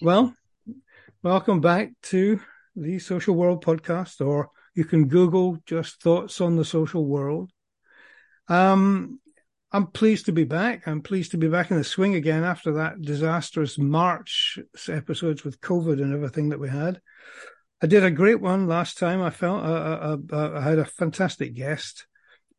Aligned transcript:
Well, 0.00 0.34
welcome 1.22 1.60
back 1.60 1.90
to 2.04 2.40
the 2.74 2.98
Social 3.00 3.34
World 3.34 3.64
podcast, 3.64 4.24
or 4.24 4.50
you 4.74 4.84
can 4.84 5.08
Google 5.08 5.58
just 5.66 6.00
thoughts 6.00 6.40
on 6.40 6.56
the 6.56 6.64
social 6.64 7.04
world. 7.04 7.50
Um, 8.48 9.20
I'm 9.72 9.88
pleased 9.88 10.26
to 10.26 10.32
be 10.32 10.44
back. 10.44 10.88
I'm 10.88 11.02
pleased 11.02 11.32
to 11.32 11.36
be 11.36 11.48
back 11.48 11.70
in 11.70 11.76
the 11.76 11.84
swing 11.84 12.14
again 12.14 12.44
after 12.44 12.72
that 12.74 13.02
disastrous 13.02 13.76
March 13.76 14.58
episodes 14.88 15.44
with 15.44 15.60
COVID 15.60 16.00
and 16.00 16.14
everything 16.14 16.48
that 16.48 16.60
we 16.60 16.70
had. 16.70 17.00
I 17.82 17.86
did 17.86 18.04
a 18.04 18.10
great 18.10 18.40
one 18.40 18.66
last 18.66 18.96
time. 18.96 19.20
I 19.20 19.30
felt 19.30 19.64
uh, 19.64 19.66
uh, 19.66 20.16
uh, 20.32 20.52
I 20.56 20.62
had 20.62 20.78
a 20.78 20.86
fantastic 20.86 21.54
guest 21.54 22.06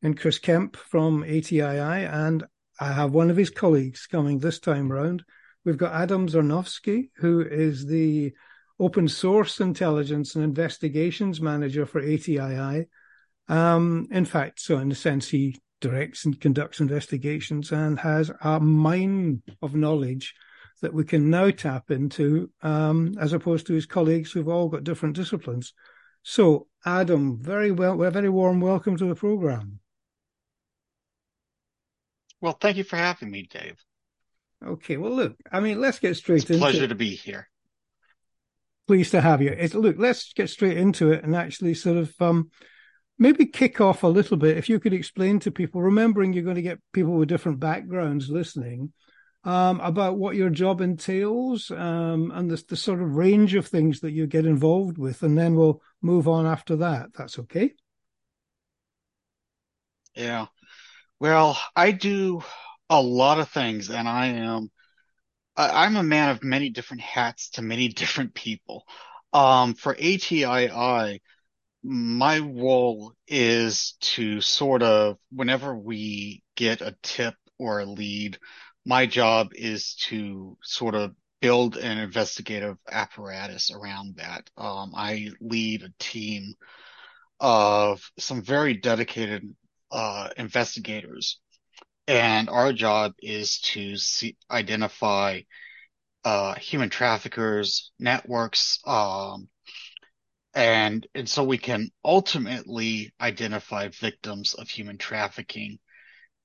in 0.04 0.14
Chris 0.14 0.38
Kemp 0.38 0.78
from 0.78 1.24
ATII, 1.24 2.06
and 2.06 2.46
I 2.80 2.93
have 2.93 3.11
one 3.11 3.30
of 3.30 3.38
his 3.38 3.50
colleagues 3.50 4.07
coming 4.07 4.39
this 4.39 4.59
time 4.59 4.91
round. 4.91 5.23
We've 5.66 5.78
got 5.78 5.93
Adam 5.93 6.28
Zarnowski, 6.28 7.10
who 7.18 7.42
is 7.42 7.86
the 7.86 8.33
open 8.79 9.10
source 9.10 9.60
intelligence 9.60 10.36
and 10.36 10.43
investigations 10.43 11.42
manager 11.42 11.86
for 11.86 12.00
ATII. 12.00 12.87
Um, 13.50 14.07
in 14.11 14.23
fact, 14.23 14.61
so 14.61 14.78
in 14.78 14.92
a 14.92 14.96
sense, 14.96 15.28
he 15.28 15.60
directs 15.82 16.23
and 16.23 16.39
conducts 16.39 16.79
investigations 16.79 17.71
and 17.71 18.00
has 18.00 18.32
a 18.42 18.60
mine 18.60 19.42
of 19.61 19.75
knowledge 19.75 20.34
that 20.82 20.93
we 20.93 21.04
can 21.04 21.29
now 21.29 21.50
tap 21.50 21.92
into, 21.92 22.50
um, 22.61 23.14
as 23.20 23.34
opposed 23.34 23.68
to 23.68 23.73
his 23.73 23.86
colleagues 23.86 24.32
who've 24.32 24.48
all 24.48 24.70
got 24.70 24.86
different 24.86 25.15
disciplines. 25.15 25.73
So, 26.23 26.68
Adam, 26.86 27.37
very 27.42 27.71
well, 27.71 27.98
very 27.98 28.29
warm 28.29 28.61
welcome 28.61 28.96
to 28.98 29.06
the 29.06 29.15
program. 29.15 29.79
Well, 32.42 32.58
thank 32.59 32.78
you 32.78 32.84
for 32.84 32.95
having 32.95 33.31
me, 33.31 33.48
Dave. 33.50 33.84
Okay. 34.66 34.98
Well, 34.98 35.11
look, 35.11 35.36
I 35.52 35.59
mean, 35.59 35.80
let's 35.80 36.00
get 36.00 36.17
straight 36.17 36.44
it's 36.44 36.50
into 36.50 36.59
pleasure 36.59 36.88
to 36.88 36.95
be 36.95 37.16
here. 37.16 37.50
Pleased 38.88 39.12
to 39.12 39.22
have 39.22 39.42
you. 39.42 39.50
It's, 39.52 39.73
look, 39.73 39.98
let's 40.00 40.34
get 40.34 40.50
straight 40.50 40.78
into 40.78 41.12
it 41.12 41.23
and 41.23 41.36
actually 41.36 41.73
sort 41.76 41.98
of 41.98 42.14
um, 42.20 42.50
maybe 43.17 43.45
kick 43.45 43.80
off 43.82 44.04
a 44.04 44.08
little 44.08 44.38
bit. 44.38 44.58
If 44.58 44.67
you 44.67 44.80
could 44.80 44.94
explain 44.94 45.40
to 45.42 45.52
people, 45.52 45.82
remembering 45.82 46.34
you're 46.34 46.44
going 46.44 46.56
to 46.56 46.62
get 46.62 46.80
people 46.92 47.14
with 47.14 47.30
different 47.30 47.60
backgrounds 47.60 48.30
listening, 48.30 48.94
um, 49.44 49.80
about 49.80 50.17
what 50.17 50.36
your 50.36 50.50
job 50.50 50.82
entails 50.82 51.72
um, 51.72 52.32
and 52.34 52.52
the, 52.52 52.62
the 52.67 52.76
sort 52.76 53.02
of 53.02 53.16
range 53.16 53.56
of 53.56 53.67
things 53.67 54.02
that 54.02 54.12
you 54.12 54.28
get 54.28 54.45
involved 54.45 54.98
with, 54.98 55.23
and 55.23 55.38
then 55.38 55.56
we'll 55.56 55.82
move 56.02 56.28
on 56.28 56.45
after 56.45 56.76
that. 56.78 57.10
That's 57.17 57.40
okay. 57.40 57.73
Yeah. 60.16 60.48
Well, 61.20 61.58
I 61.75 61.92
do 61.92 62.42
a 62.89 63.02
lot 63.02 63.39
of 63.39 63.50
things 63.50 63.89
and 63.89 64.08
I 64.08 64.28
am, 64.28 64.70
I, 65.58 65.86
I'm 65.86 65.98
a 65.98 66.03
man 66.03 66.30
of 66.30 66.44
many 66.44 66.70
different 66.70 67.02
hats 67.03 67.52
to 67.52 67.61
many 67.61 67.88
different 68.02 68.34
people. 68.34 68.86
Um, 69.34 69.76
for 69.76 69.95
ATII, 70.00 71.22
my 71.84 72.39
role 72.39 73.14
is 73.28 73.95
to 74.02 74.42
sort 74.42 74.84
of, 74.84 75.17
whenever 75.31 75.76
we 75.76 76.44
get 76.56 76.81
a 76.81 76.95
tip 77.03 77.36
or 77.59 77.80
a 77.81 77.86
lead, 77.86 78.39
my 78.86 79.06
job 79.06 79.50
is 79.54 79.95
to 79.95 80.58
sort 80.64 80.95
of 80.95 81.16
build 81.42 81.78
an 81.78 82.00
investigative 82.00 82.78
apparatus 82.92 83.72
around 83.72 84.17
that. 84.17 84.50
Um, 84.58 84.94
I 84.95 85.30
lead 85.42 85.83
a 85.83 85.94
team 86.00 86.56
of 87.39 88.02
some 88.17 88.42
very 88.42 88.73
dedicated 88.76 89.56
investigators, 90.38 91.40
and 92.08 92.50
our 92.50 92.73
job 92.73 93.14
is 93.20 93.59
to 93.59 93.95
see, 93.98 94.36
identify 94.50 95.42
uh, 96.23 96.56
human 96.56 96.90
traffickers, 96.90 97.92
networks, 98.00 98.80
um, 98.86 99.48
and 100.54 101.08
and 101.14 101.30
so 101.30 101.44
we 101.44 101.58
can 101.58 101.89
ultimately 102.04 103.14
identify 103.22 103.88
victims 103.89 104.54
of 104.55 104.67
human 104.67 104.98
trafficking 104.98 105.80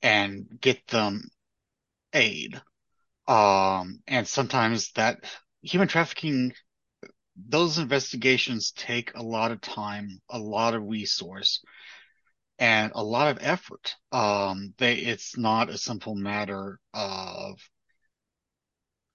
and 0.03 0.47
get 0.61 0.87
them 0.89 1.23
aid. 2.13 2.61
Um, 3.27 4.01
and 4.07 4.29
sometimes 4.29 4.93
that 4.93 5.25
human 5.63 5.89
trafficking, 5.89 6.53
those 7.49 7.79
investigations 7.79 8.73
take 8.73 9.15
a 9.15 9.23
lot 9.23 9.51
of 9.51 9.63
time, 9.63 10.21
a 10.29 10.39
lot 10.39 10.75
of 10.75 10.83
resource 10.87 11.65
and 12.59 12.93
a 12.95 13.03
lot 13.03 13.29
of 13.29 13.39
effort. 13.43 13.97
Um, 14.13 14.75
they, 14.79 14.97
it's 14.97 15.37
not 15.37 15.71
a 15.71 15.79
simple 15.79 16.15
matter 16.15 16.79
of 16.93 17.59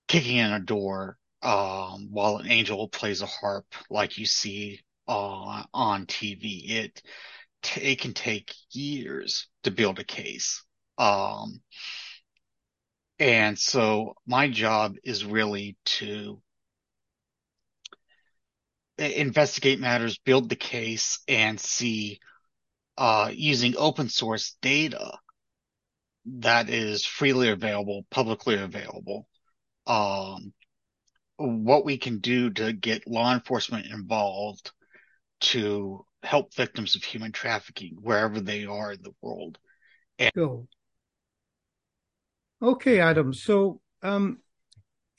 kicking 0.08 0.38
in 0.38 0.52
a 0.52 0.60
door, 0.60 1.18
um, 1.42 2.10
while 2.12 2.38
an 2.38 2.52
angel 2.52 2.88
plays 2.90 3.22
a 3.22 3.26
harp 3.26 3.66
like 3.90 4.18
you 4.18 4.26
see 4.26 4.82
on, 5.08 5.66
on 5.74 6.06
TV. 6.06 6.66
It, 6.68 7.02
it 7.78 8.00
can 8.00 8.14
take 8.14 8.54
years 8.72 9.48
to 9.64 9.72
build 9.72 10.00
a 10.00 10.04
case. 10.04 10.64
Um, 10.98 11.62
and 13.20 13.58
so 13.58 14.16
my 14.26 14.50
job 14.50 14.96
is 15.04 15.26
really 15.26 15.78
to 15.86 16.42
investigate 18.98 19.80
matters, 19.80 20.18
build 20.20 20.50
the 20.50 20.56
case 20.56 21.20
and 21.28 21.60
see 21.60 22.20
uh, 23.00 23.32
using 23.34 23.76
open 23.78 24.10
source 24.10 24.58
data 24.62 25.18
that 26.26 26.70
is 26.70 27.06
freely 27.06 27.50
available, 27.50 28.06
publicly 28.12 28.56
available. 28.56 29.26
Um, 29.88 30.54
what 31.38 31.86
we 31.86 31.98
can 31.98 32.20
do 32.20 32.50
to 32.50 32.74
get 32.74 33.08
law 33.08 33.34
enforcement 33.34 33.86
involved 33.86 34.72
to 35.40 36.06
help 36.24 36.54
victims 36.54 36.98
of 36.98 37.04
human 37.04 37.32
trafficking 37.32 37.96
wherever 38.02 38.42
they 38.42 38.66
are 38.66 38.92
in 38.92 39.02
the 39.02 39.14
world. 39.22 39.58
And- 40.20 40.34
cool. 40.36 40.68
Okay, 42.62 43.00
Adam. 43.00 43.34
So, 43.34 43.80
um, 44.04 44.40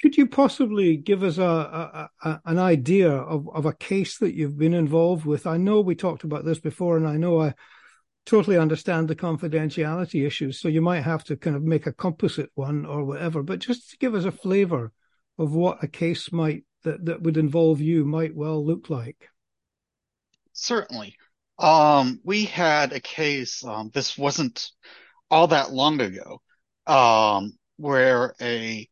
could 0.01 0.17
you 0.17 0.27
possibly 0.27 0.97
give 0.97 1.23
us 1.23 1.39
a, 1.39 1.43
a, 1.43 2.11
a, 2.25 2.41
an 2.47 2.59
idea 2.59 3.11
of, 3.11 3.49
of 3.55 3.67
a 3.67 3.75
case 3.75 4.19
that 4.19 4.35
you've 4.35 4.59
been 4.59 4.75
involved 4.75 5.27
with? 5.27 5.47
I 5.47 5.57
know 5.57 5.81
we 5.81 5.95
talked 5.95 6.25
about 6.25 6.45
this 6.45 6.59
before, 6.59 6.97
and 6.97 7.07
I 7.07 7.17
know 7.17 7.41
I 7.41 7.55
totally 8.25 8.57
understand 8.57 9.09
the 9.09 9.17
confidentiality 9.17 10.27
issues. 10.27 10.59
So 10.59 10.69
you 10.69 10.81
might 10.81 11.03
have 11.03 11.25
to 11.25 11.37
kind 11.37 11.57
of 11.57 11.63
make 11.63 11.87
a 11.87 11.93
composite 11.93 12.51
one 12.55 12.87
or 12.87 13.05
whatever. 13.05 13.43
But 13.43 13.59
just 13.59 13.91
to 13.91 13.99
give 13.99 14.15
us 14.15 14.25
a 14.25 14.33
flavor 14.33 14.93
of 15.39 15.55
what 15.55 15.83
a 15.83 15.89
case 15.89 16.33
might 16.33 16.65
that, 16.85 17.05
that 17.05 17.23
would 17.23 17.37
involve 17.37 17.81
you 17.81 18.05
might 18.05 18.35
well 18.35 18.65
look 18.65 18.89
like. 18.89 19.29
Certainly. 20.53 21.17
Um, 21.59 22.21
we 22.25 22.47
had 22.47 22.93
a 22.93 23.01
case. 23.01 23.63
Um, 23.65 23.91
this 23.93 24.17
wasn't 24.17 24.71
all 25.31 25.49
that 25.49 25.73
long 25.73 26.01
ago, 26.01 26.41
um, 26.87 27.53
where 27.77 28.35
a 28.41 28.89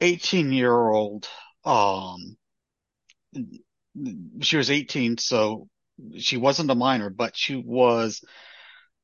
18 0.00 0.52
year 0.52 0.72
old, 0.72 1.28
um, 1.64 2.36
she 4.40 4.56
was 4.56 4.70
18, 4.70 5.18
so 5.18 5.68
she 6.18 6.36
wasn't 6.36 6.70
a 6.70 6.74
minor, 6.74 7.10
but 7.10 7.36
she 7.36 7.56
was, 7.56 8.22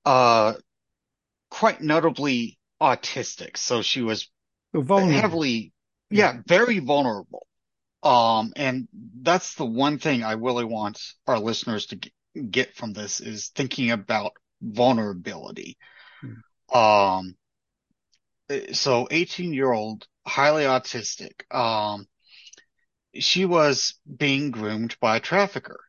uh, 0.04 0.54
quite 1.50 1.80
notably 1.80 2.58
autistic. 2.80 3.56
So 3.56 3.82
she 3.82 4.02
was 4.02 4.28
vulnerable. 4.74 5.12
heavily, 5.12 5.72
yeah, 6.10 6.40
very 6.46 6.78
vulnerable. 6.78 7.46
Um, 8.02 8.52
and 8.56 8.88
that's 9.22 9.54
the 9.54 9.64
one 9.64 9.98
thing 9.98 10.24
I 10.24 10.32
really 10.32 10.64
want 10.64 11.00
our 11.26 11.38
listeners 11.38 11.86
to 11.86 12.00
get 12.50 12.74
from 12.74 12.92
this 12.92 13.20
is 13.20 13.48
thinking 13.48 13.90
about 13.90 14.32
vulnerability. 14.60 15.76
Hmm. 16.20 16.76
Um, 16.76 17.36
so 18.72 19.06
18 19.10 19.52
year 19.52 19.70
old 19.70 20.06
highly 20.26 20.64
autistic. 20.64 21.52
Um, 21.54 22.06
she 23.14 23.44
was 23.44 23.94
being 24.16 24.50
groomed 24.50 24.96
by 25.00 25.16
a 25.16 25.20
trafficker. 25.20 25.80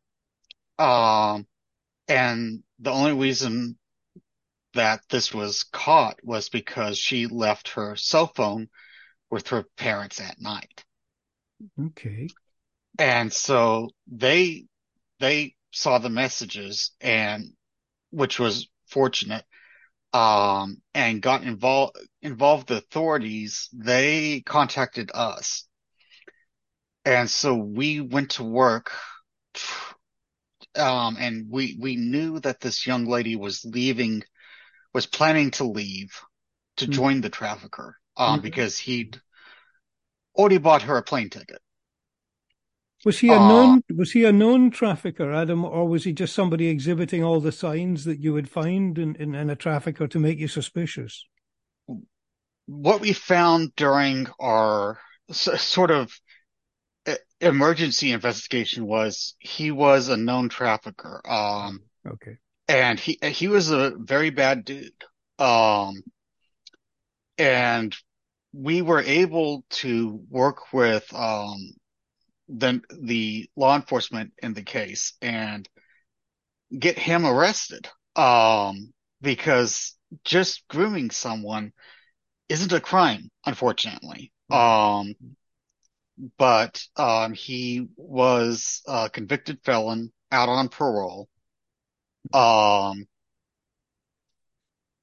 Um, 0.78 1.48
and 2.08 2.64
the 2.80 2.92
only 2.92 3.14
reason 3.14 3.78
that 4.74 5.02
this 5.10 5.34
was 5.34 5.64
caught 5.64 6.18
was 6.24 6.50
because 6.50 6.98
she 6.98 7.28
left 7.28 7.70
her 7.70 7.96
cell 7.96 8.28
phone 8.28 8.70
with 9.30 9.50
her 9.50 9.64
parents 9.78 10.20
at 10.20 10.42
night. 10.42 10.84
Okay. 11.80 12.28
And 13.00 13.32
so 13.32 13.90
they, 14.08 14.66
they 15.20 15.56
saw 15.72 16.00
the 16.00 16.10
messages 16.10 16.92
and, 17.00 17.54
which 18.12 18.40
was 18.40 18.68
fortunate 18.88 19.46
um, 20.14 20.82
and 20.94 21.22
got 21.22 21.44
involved 21.44 21.98
involved 22.22 22.68
the 22.70 22.78
authorities, 22.78 23.70
they 23.74 24.42
contacted 24.46 25.12
us. 25.14 25.68
And 27.06 27.30
so 27.30 27.56
we 27.56 28.02
went 28.02 28.32
to 28.32 28.44
work 28.44 28.92
um, 30.76 31.18
and 31.20 31.48
we 31.50 31.78
we 31.80 31.96
knew 31.96 32.40
that 32.40 32.60
this 32.60 32.88
young 32.88 33.06
lady 33.06 33.36
was 33.36 33.64
leaving 33.66 34.24
was 34.94 35.06
planning 35.06 35.52
to 35.52 35.66
leave 35.66 36.20
to 36.78 36.88
mm. 36.88 36.92
join 36.92 37.22
the 37.22 37.30
trafficker. 37.30 37.98
um, 38.18 38.42
Mhm. 38.42 38.42
because 38.42 38.78
he'd 38.78 39.22
already 40.36 40.58
bought 40.60 40.84
her 40.84 40.98
a 40.98 41.04
plane 41.04 41.30
ticket. 41.30 41.62
Was 43.06 43.20
he 43.20 43.30
a 43.34 43.40
Uh, 43.40 43.48
known 43.48 43.84
was 43.90 44.12
he 44.14 44.24
a 44.24 44.32
known 44.32 44.72
trafficker, 44.72 45.32
Adam, 45.34 45.66
or 45.66 45.88
was 45.88 46.06
he 46.06 46.14
just 46.14 46.34
somebody 46.34 46.68
exhibiting 46.68 47.24
all 47.24 47.42
the 47.42 47.52
signs 47.52 48.06
that 48.06 48.20
you 48.20 48.34
would 48.34 48.50
find 48.50 48.98
in, 48.98 49.16
in, 49.16 49.36
in 49.36 49.50
a 49.50 49.56
trafficker 49.56 50.08
to 50.08 50.20
make 50.20 50.40
you 50.40 50.48
suspicious? 50.48 51.26
What 52.66 53.02
we 53.02 53.12
found 53.14 53.76
during 53.76 54.28
our 54.40 55.00
s- 55.30 55.62
sort 55.62 55.92
of 55.92 56.18
emergency 57.42 58.12
investigation 58.12 58.86
was 58.86 59.36
he 59.40 59.72
was 59.72 60.08
a 60.10 60.18
known 60.18 60.50
trafficker. 60.50 61.22
Um, 61.30 61.82
Okay. 62.08 62.38
and 62.68 63.00
he 63.00 63.20
he 63.22 63.48
was 63.48 63.70
a 63.72 63.92
very 63.98 64.30
bad 64.30 64.66
dude. 64.66 64.94
Um, 65.40 66.04
and 67.38 67.96
we 68.54 68.82
were 68.82 69.02
able 69.02 69.66
to 69.70 70.24
work 70.30 70.72
with 70.74 71.12
um 71.14 71.58
the 72.56 72.82
the 73.02 73.50
law 73.56 73.76
enforcement 73.76 74.34
in 74.42 74.54
the 74.54 74.64
case 74.64 75.14
and 75.22 75.68
get 76.78 76.98
him 76.98 77.26
arrested. 77.26 77.90
Um, 78.16 78.94
because 79.22 79.98
just 80.24 80.68
grooming 80.68 81.10
someone 81.10 81.72
isn't 82.50 82.74
a 82.74 82.80
crime, 82.80 83.32
unfortunately. 83.46 84.32
Um, 84.52 85.16
but 86.38 86.84
um, 86.96 87.34
he 87.34 87.88
was 87.96 88.82
a 88.88 89.10
convicted 89.10 89.60
felon 89.64 90.12
out 90.32 90.50
on 90.50 90.70
parole. 90.70 91.28
Um, 92.32 93.08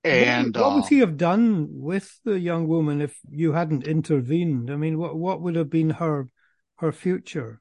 and 0.05 0.55
would, 0.55 0.57
what 0.57 0.75
would 0.75 0.85
um, 0.85 0.89
he 0.89 0.99
have 1.01 1.17
done 1.17 1.69
with 1.71 2.21
the 2.25 2.39
young 2.39 2.69
woman 2.69 3.01
if 3.01 3.19
you 3.29 3.53
hadn't 3.53 3.87
intervened? 3.87 4.71
I 4.71 4.77
mean, 4.77 4.99
what 4.99 5.17
what 5.17 5.41
would 5.43 5.57
have 5.57 5.69
been 5.69 5.91
her 5.91 6.29
her 6.81 6.93
future? 6.93 7.61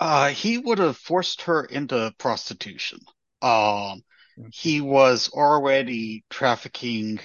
uh, 0.00 0.28
he 0.28 0.58
would 0.58 0.78
have 0.78 0.96
forced 0.96 1.42
her 1.42 1.64
into 1.64 2.12
prostitution. 2.18 3.00
Um, 3.42 4.02
he 4.50 4.80
was 4.80 5.28
already 5.30 6.24
trafficking. 6.30 7.20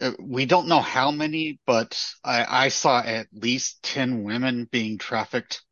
uh, 0.00 0.12
We 0.18 0.46
don't 0.46 0.68
know 0.68 0.80
how 0.80 1.10
many, 1.10 1.60
but 1.66 1.98
I, 2.22 2.66
I 2.66 2.68
saw 2.68 3.00
at 3.00 3.28
least 3.32 3.82
10 3.82 4.22
women 4.22 4.68
being 4.70 4.98
trafficked 4.98 5.62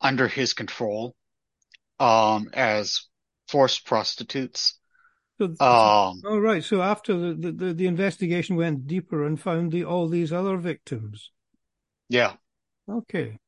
under 0.00 0.28
his 0.28 0.54
control, 0.54 1.14
um, 2.00 2.50
as 2.52 3.06
forced 3.48 3.86
prostitutes. 3.86 4.78
So, 5.38 5.54
Um, 5.60 6.20
all 6.24 6.40
right. 6.40 6.64
So 6.64 6.82
after 6.82 7.34
the, 7.34 7.52
the, 7.52 7.74
the 7.74 7.86
investigation 7.86 8.56
went 8.56 8.86
deeper 8.86 9.24
and 9.24 9.40
found 9.40 9.70
the 9.70 9.84
all 9.84 10.08
these 10.08 10.32
other 10.32 10.56
victims. 10.56 11.30
yeah. 12.08 12.34
Okay. 12.88 13.38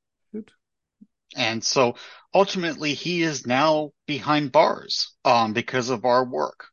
And 1.36 1.62
so 1.64 1.96
ultimately 2.34 2.94
he 2.94 3.22
is 3.22 3.46
now 3.46 3.92
behind 4.06 4.52
bars, 4.52 5.14
um, 5.24 5.52
because 5.52 5.90
of 5.90 6.04
our 6.04 6.24
work. 6.24 6.66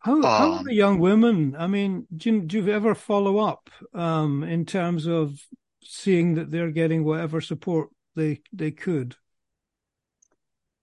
How 0.00 0.26
how 0.26 0.52
are 0.54 0.62
Um, 0.62 0.64
the 0.64 0.74
young 0.74 0.98
women? 0.98 1.54
I 1.56 1.66
mean, 1.66 2.06
do 2.14 2.30
you, 2.32 2.40
do 2.42 2.62
you 2.62 2.72
ever 2.72 2.94
follow 2.94 3.38
up 3.38 3.70
um, 3.94 4.42
in 4.42 4.64
terms 4.64 5.06
of 5.06 5.40
seeing 5.82 6.34
that 6.34 6.50
they're 6.50 6.70
getting 6.70 7.04
whatever 7.04 7.40
support 7.40 7.90
they 8.14 8.42
they 8.52 8.70
could? 8.70 9.16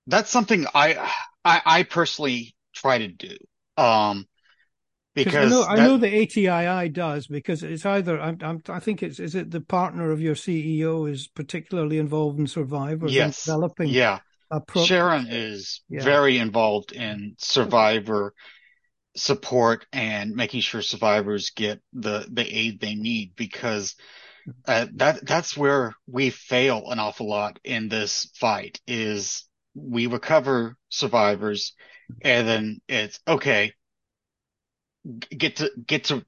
that's 0.07 0.29
something 0.29 0.65
I, 0.73 1.11
I, 1.43 1.61
I 1.65 1.83
personally 1.83 2.55
try 2.73 2.99
to 2.99 3.07
do. 3.07 3.35
Um, 3.77 4.27
Because 5.15 5.35
I 5.35 5.49
know 5.49 5.61
because 5.61 5.79
I 5.79 5.87
know 5.87 5.97
the 5.97 6.23
ATII 6.23 6.89
does 6.89 7.27
because 7.27 7.63
it's 7.63 7.85
either 7.85 8.19
I'm, 8.19 8.37
I'm 8.41 8.61
I 8.67 8.79
think 8.79 9.01
it's 9.01 9.19
is 9.19 9.33
it 9.33 9.49
the 9.49 9.61
partner 9.61 10.11
of 10.11 10.19
your 10.21 10.35
CEO 10.35 11.09
is 11.09 11.27
particularly 11.27 11.97
involved 11.97 12.39
in 12.39 12.47
Survivor 12.47 13.07
yes, 13.07 13.45
developing 13.45 13.87
yeah, 13.89 14.19
a 14.51 14.59
pro. 14.59 14.83
Sharon 14.83 15.27
is 15.29 15.81
Yeah. 15.89 16.03
very 16.03 16.37
involved 16.37 16.91
in 16.91 17.35
survivor 17.39 18.33
support 19.15 19.85
and 19.93 20.35
making 20.35 20.61
sure 20.61 20.81
survivors 20.81 21.51
get 21.51 21.79
the, 21.93 22.27
the 22.29 22.45
aid 22.45 22.79
they 22.79 22.95
need 22.95 23.33
because 23.35 23.95
uh, 24.67 24.87
that, 24.95 25.25
that's 25.25 25.55
where 25.55 25.93
we 26.07 26.29
fail 26.29 26.89
an 26.91 26.99
awful 26.99 27.29
lot 27.29 27.57
in 27.63 27.87
this 27.87 28.29
fight 28.35 28.79
is 28.85 29.47
we 29.73 30.07
recover 30.07 30.75
survivors 30.89 31.73
and 32.21 32.47
then 32.47 32.81
it's 32.87 33.19
okay, 33.27 33.73
get 35.29 35.57
to, 35.57 35.71
get 35.85 36.05
to 36.05 36.25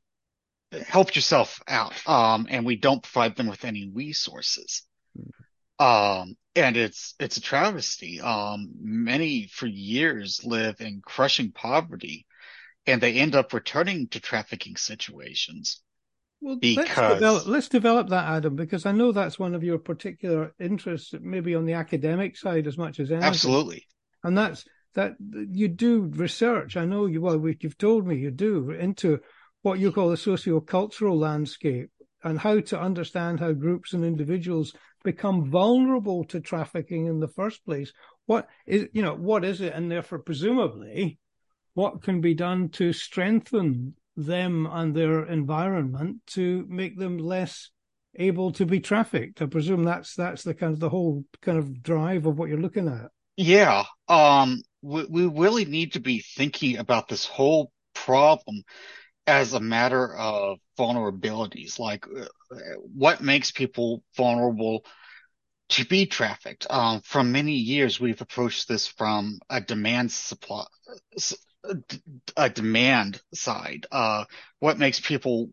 help 0.87 1.15
yourself 1.15 1.61
out. 1.67 1.93
Um, 2.07 2.47
and 2.49 2.65
we 2.65 2.75
don't 2.75 3.03
provide 3.03 3.35
them 3.35 3.47
with 3.47 3.65
any 3.65 3.89
resources. 3.93 4.83
Um, 5.79 6.35
and 6.55 6.75
it's, 6.75 7.15
it's 7.19 7.37
a 7.37 7.41
travesty. 7.41 8.19
Um, 8.19 8.71
many 8.81 9.47
for 9.47 9.67
years 9.67 10.41
live 10.43 10.81
in 10.81 11.01
crushing 11.05 11.51
poverty 11.51 12.25
and 12.85 13.01
they 13.01 13.13
end 13.13 13.35
up 13.35 13.53
returning 13.53 14.07
to 14.07 14.19
trafficking 14.19 14.75
situations 14.77 15.81
Well, 16.41 16.59
let's 16.75 16.95
develop 16.95 17.47
let's 17.47 17.67
develop 17.67 18.09
that, 18.09 18.29
Adam, 18.29 18.55
because 18.55 18.85
I 18.85 18.91
know 18.91 19.11
that's 19.11 19.39
one 19.39 19.55
of 19.55 19.63
your 19.63 19.79
particular 19.79 20.53
interests, 20.59 21.13
maybe 21.19 21.55
on 21.55 21.65
the 21.65 21.73
academic 21.73 22.37
side 22.37 22.67
as 22.67 22.77
much 22.77 22.99
as 22.99 23.11
anything. 23.11 23.27
absolutely. 23.27 23.87
and 24.23 24.37
that's 24.37 24.65
that 24.97 25.15
you 25.21 25.67
do 25.67 26.11
research. 26.15 26.75
I 26.75 26.85
know 26.85 27.05
you, 27.05 27.21
well, 27.21 27.39
you've 27.59 27.77
told 27.77 28.07
me 28.07 28.17
you 28.17 28.31
do 28.31 28.71
into 28.71 29.19
what 29.61 29.77
you 29.77 29.91
call 29.91 30.09
the 30.09 30.17
socio-cultural 30.17 31.15
landscape 31.15 31.91
and 32.23 32.39
how 32.39 32.59
to 32.61 32.81
understand 32.81 33.39
how 33.39 33.51
groups 33.53 33.93
and 33.93 34.03
individuals 34.03 34.73
become 35.03 35.51
vulnerable 35.51 36.23
to 36.25 36.39
trafficking 36.39 37.05
in 37.05 37.19
the 37.19 37.27
first 37.27 37.63
place. 37.63 37.93
What 38.25 38.47
is 38.65 38.87
you 38.91 39.03
know 39.03 39.13
what 39.13 39.45
is 39.45 39.61
it, 39.61 39.73
and 39.73 39.91
therefore 39.91 40.19
presumably 40.19 41.19
what 41.75 42.01
can 42.01 42.19
be 42.19 42.33
done 42.33 42.69
to 42.69 42.91
strengthen 42.91 43.93
them 44.15 44.65
and 44.65 44.95
their 44.95 45.25
environment 45.27 46.17
to 46.25 46.65
make 46.67 46.97
them 46.97 47.19
less 47.19 47.69
able 48.15 48.51
to 48.53 48.65
be 48.65 48.79
trafficked. 48.79 49.43
I 49.43 49.45
presume 49.45 49.83
that's 49.83 50.15
that's 50.15 50.41
the 50.41 50.55
kind 50.55 50.73
of 50.73 50.79
the 50.79 50.89
whole 50.89 51.23
kind 51.43 51.59
of 51.59 51.83
drive 51.83 52.25
of 52.25 52.39
what 52.39 52.49
you're 52.49 52.57
looking 52.57 52.87
at. 52.87 53.11
Yeah. 53.37 53.83
Um, 54.09 54.63
we, 54.87 55.05
we 55.05 55.25
really 55.25 55.65
need 55.65 55.93
to 55.93 55.99
be 55.99 56.19
thinking 56.19 56.77
about 56.77 57.07
this 57.07 57.25
whole 57.25 57.71
problem 57.93 58.63
as 59.25 59.53
a 59.53 59.59
matter 59.59 60.15
of 60.15 60.59
vulnerabilities, 60.79 61.77
like 61.77 62.05
uh, 62.07 62.25
what 62.95 63.21
makes 63.21 63.51
people 63.51 64.01
vulnerable 64.15 64.85
to 65.69 65.85
be 65.85 66.05
trafficked. 66.05 66.65
Um, 66.69 67.01
from 67.01 67.33
many 67.33 67.53
years, 67.53 67.99
we've 67.99 68.21
approached 68.21 68.69
this 68.69 68.87
from 68.87 69.39
a 69.49 69.59
demand 69.59 70.13
supply, 70.13 70.63
a 72.37 72.49
demand 72.49 73.21
side. 73.33 73.85
Uh, 73.91 74.23
what 74.59 74.79
makes 74.79 75.01
people 75.01 75.49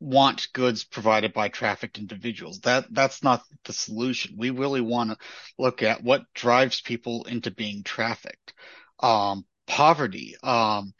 want 0.00 0.48
goods 0.52 0.84
provided 0.84 1.32
by 1.32 1.48
trafficked 1.48 1.98
individuals? 1.98 2.60
That, 2.60 2.86
that's 2.90 3.22
not 3.22 3.42
the 3.64 3.72
solution. 3.72 4.36
We 4.36 4.50
really 4.50 4.80
want 4.80 5.10
to 5.10 5.16
look 5.58 5.82
at 5.82 6.02
what 6.02 6.22
drives 6.34 6.80
people 6.80 7.24
into 7.24 7.50
being 7.50 7.82
trafficked. 7.82 8.54
Um, 9.00 9.44
poverty, 9.66 10.36
um, 10.42 10.92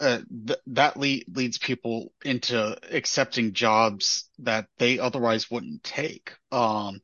uh, 0.00 0.20
th- 0.46 0.58
that 0.66 0.96
le- 0.96 1.20
leads 1.28 1.58
people 1.58 2.12
into 2.24 2.76
accepting 2.94 3.52
jobs 3.52 4.28
that 4.40 4.66
they 4.78 4.98
otherwise 4.98 5.50
wouldn't 5.50 5.82
take. 5.82 6.32
Um, 6.50 7.00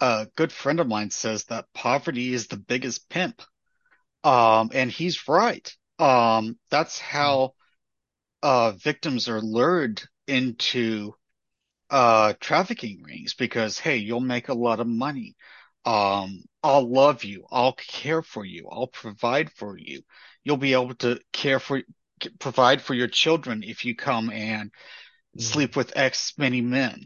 a 0.00 0.26
good 0.36 0.52
friend 0.52 0.80
of 0.80 0.88
mine 0.88 1.10
says 1.10 1.44
that 1.44 1.66
poverty 1.74 2.32
is 2.32 2.46
the 2.46 2.56
biggest 2.56 3.08
pimp. 3.08 3.42
Um, 4.22 4.70
and 4.72 4.90
he's 4.90 5.28
right. 5.28 5.70
Um, 5.98 6.58
that's 6.70 6.98
how, 6.98 7.54
uh, 8.42 8.72
victims 8.72 9.28
are 9.28 9.40
lured 9.40 10.02
into, 10.26 11.14
uh, 11.90 12.34
trafficking 12.40 13.02
rings 13.02 13.34
because, 13.34 13.78
hey, 13.78 13.96
you'll 13.96 14.20
make 14.20 14.48
a 14.48 14.54
lot 14.54 14.80
of 14.80 14.86
money. 14.86 15.36
Um, 15.84 16.42
I'll 16.62 16.90
love 16.90 17.24
you. 17.24 17.44
I'll 17.50 17.74
care 17.74 18.22
for 18.22 18.44
you. 18.44 18.68
I'll 18.70 18.86
provide 18.86 19.50
for 19.52 19.76
you. 19.78 20.02
You'll 20.42 20.56
be 20.56 20.72
able 20.72 20.94
to 20.96 21.20
care 21.32 21.60
for, 21.60 21.82
provide 22.38 22.80
for 22.80 22.94
your 22.94 23.08
children 23.08 23.62
if 23.62 23.84
you 23.84 23.94
come 23.94 24.30
and 24.30 24.70
sleep 25.38 25.76
with 25.76 25.96
X 25.96 26.32
many 26.38 26.60
men. 26.60 27.04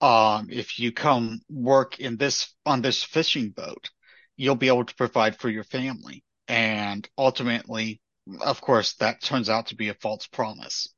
Um, 0.00 0.48
if 0.50 0.78
you 0.78 0.92
come 0.92 1.40
work 1.48 2.00
in 2.00 2.16
this, 2.16 2.54
on 2.66 2.82
this 2.82 3.02
fishing 3.02 3.50
boat, 3.50 3.90
you'll 4.36 4.54
be 4.54 4.68
able 4.68 4.84
to 4.84 4.94
provide 4.94 5.38
for 5.38 5.48
your 5.48 5.64
family. 5.64 6.24
And 6.46 7.08
ultimately, 7.16 8.00
of 8.40 8.60
course, 8.60 8.94
that 8.94 9.22
turns 9.22 9.48
out 9.48 9.66
to 9.68 9.76
be 9.76 9.88
a 9.88 9.94
false 9.94 10.26
promise. 10.26 10.88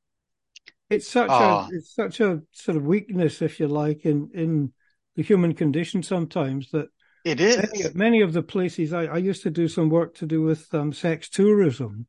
It's 0.91 1.07
such 1.07 1.29
a 1.29 1.67
it's 1.71 1.95
such 1.95 2.19
a 2.19 2.41
sort 2.51 2.77
of 2.77 2.83
weakness, 2.83 3.41
if 3.41 3.59
you 3.59 3.67
like, 3.67 4.05
in 4.05 4.29
in 4.33 4.73
the 5.15 5.23
human 5.23 5.53
condition 5.53 6.03
sometimes 6.03 6.71
that 6.71 6.87
it 7.25 7.39
is. 7.39 7.57
many, 7.57 7.93
many 7.93 8.21
of 8.21 8.33
the 8.33 8.43
places 8.43 8.93
I, 8.93 9.05
I 9.05 9.17
used 9.17 9.43
to 9.43 9.49
do 9.49 9.67
some 9.67 9.89
work 9.89 10.15
to 10.15 10.25
do 10.25 10.41
with 10.41 10.73
um, 10.73 10.93
sex 10.93 11.29
tourism, 11.29 12.07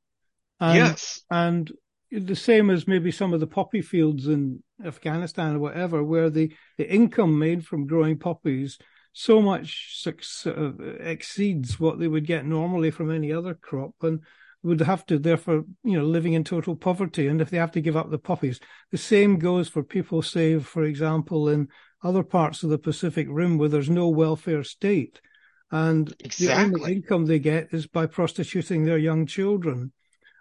and 0.61 0.77
Yes. 0.77 1.23
and 1.31 1.71
the 2.11 2.37
same 2.37 2.71
as 2.71 2.87
maybe 2.87 3.11
some 3.11 3.33
of 3.33 3.41
the 3.41 3.47
poppy 3.47 3.81
fields 3.83 4.27
in 4.27 4.63
Afghanistan 4.85 5.57
or 5.57 5.59
whatever, 5.61 6.05
where 6.05 6.29
the, 6.29 6.53
the 6.77 6.91
income 6.93 7.39
made 7.39 7.65
from 7.67 7.87
growing 7.87 8.19
poppies 8.19 8.79
so 9.15 9.41
much 9.41 10.07
uh, 10.47 10.73
exceeds 11.01 11.81
what 11.81 11.99
they 11.99 12.09
would 12.09 12.27
get 12.27 12.45
normally 12.45 12.91
from 12.91 13.11
any 13.11 13.33
other 13.33 13.55
crop. 13.55 13.95
And 14.03 14.21
would 14.63 14.81
have 14.81 15.05
to 15.07 15.19
therefore 15.19 15.65
you 15.83 15.99
know 15.99 16.05
living 16.05 16.33
in 16.35 16.45
total 16.45 16.77
poverty 16.77 17.27
and 17.27 17.41
if 17.41 17.51
they 17.51 17.57
have 17.57 17.73
to 17.73 17.81
give 17.81 17.97
up 17.97 18.11
the 18.11 18.19
poppies 18.19 18.61
the 18.91 18.99
same 18.99 19.39
goes 19.39 19.69
for 19.69 19.83
people 19.83 20.23
say 20.23 20.59
for 20.59 20.85
example 20.85 21.49
in 21.49 21.69
other 22.03 22.23
parts 22.23 22.63
of 22.63 22.71
the 22.71 22.79
pacific 22.79 23.27
rim 23.31 23.59
where 23.59 23.69
there's 23.69 23.91
no 23.91 24.09
welfare 24.09 24.65
state 24.65 25.21
and 25.71 26.15
exactly. 26.21 26.47
the 26.47 26.55
only 26.55 26.93
income 26.93 27.27
they 27.27 27.39
get 27.39 27.69
is 27.73 27.87
by 27.87 28.07
prostituting 28.07 28.85
their 28.85 28.99
young 28.99 29.27
children 29.27 29.93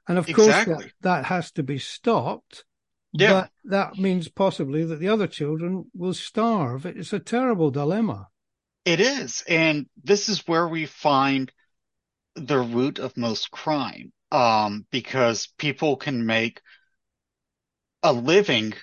and 0.07 0.17
of 0.17 0.27
exactly. 0.27 0.73
course 0.73 0.85
that, 0.85 0.93
that 1.01 1.25
has 1.25 1.51
to 1.51 1.63
be 1.63 1.77
stopped 1.77 2.63
yeah. 3.13 3.31
but 3.31 3.49
that 3.63 3.97
means 3.97 4.27
possibly 4.27 4.83
that 4.83 4.99
the 4.99 5.09
other 5.09 5.27
children 5.27 5.85
will 5.93 6.13
starve 6.13 6.85
it's 6.85 7.13
a 7.13 7.19
terrible 7.19 7.71
dilemma 7.71 8.27
it 8.85 8.99
is. 8.99 9.43
And 9.47 9.87
this 10.03 10.29
is 10.29 10.47
where 10.47 10.67
we 10.67 10.85
find 10.85 11.51
the 12.35 12.59
root 12.59 12.99
of 12.99 13.17
most 13.17 13.51
crime. 13.51 14.11
Um, 14.31 14.85
because 14.91 15.47
people 15.57 15.97
can 15.97 16.25
make 16.25 16.61
a 18.01 18.13
living 18.13 18.73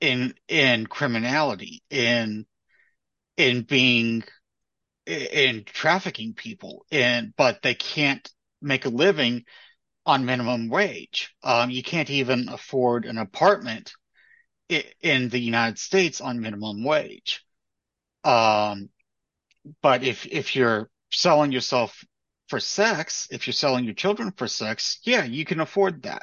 in, 0.00 0.34
in 0.46 0.86
criminality, 0.86 1.82
in, 1.90 2.46
in 3.36 3.62
being, 3.62 4.22
in 5.04 5.64
trafficking 5.64 6.34
people, 6.34 6.86
and, 6.92 7.34
but 7.36 7.60
they 7.62 7.74
can't 7.74 8.30
make 8.62 8.84
a 8.84 8.90
living 8.90 9.44
on 10.06 10.24
minimum 10.24 10.68
wage. 10.68 11.34
Um, 11.42 11.70
you 11.70 11.82
can't 11.82 12.10
even 12.10 12.48
afford 12.48 13.04
an 13.04 13.18
apartment 13.18 13.92
in 14.68 15.28
the 15.28 15.38
United 15.38 15.78
States 15.78 16.20
on 16.20 16.40
minimum 16.40 16.84
wage. 16.84 17.42
Um, 18.24 18.90
but 19.82 20.02
if 20.04 20.26
if 20.26 20.56
you're 20.56 20.90
selling 21.10 21.52
yourself 21.52 22.04
for 22.48 22.60
sex, 22.60 23.28
if 23.30 23.46
you're 23.46 23.52
selling 23.52 23.84
your 23.84 23.94
children 23.94 24.32
for 24.32 24.48
sex, 24.48 24.98
yeah, 25.04 25.24
you 25.24 25.44
can 25.44 25.60
afford 25.60 26.02
that. 26.02 26.22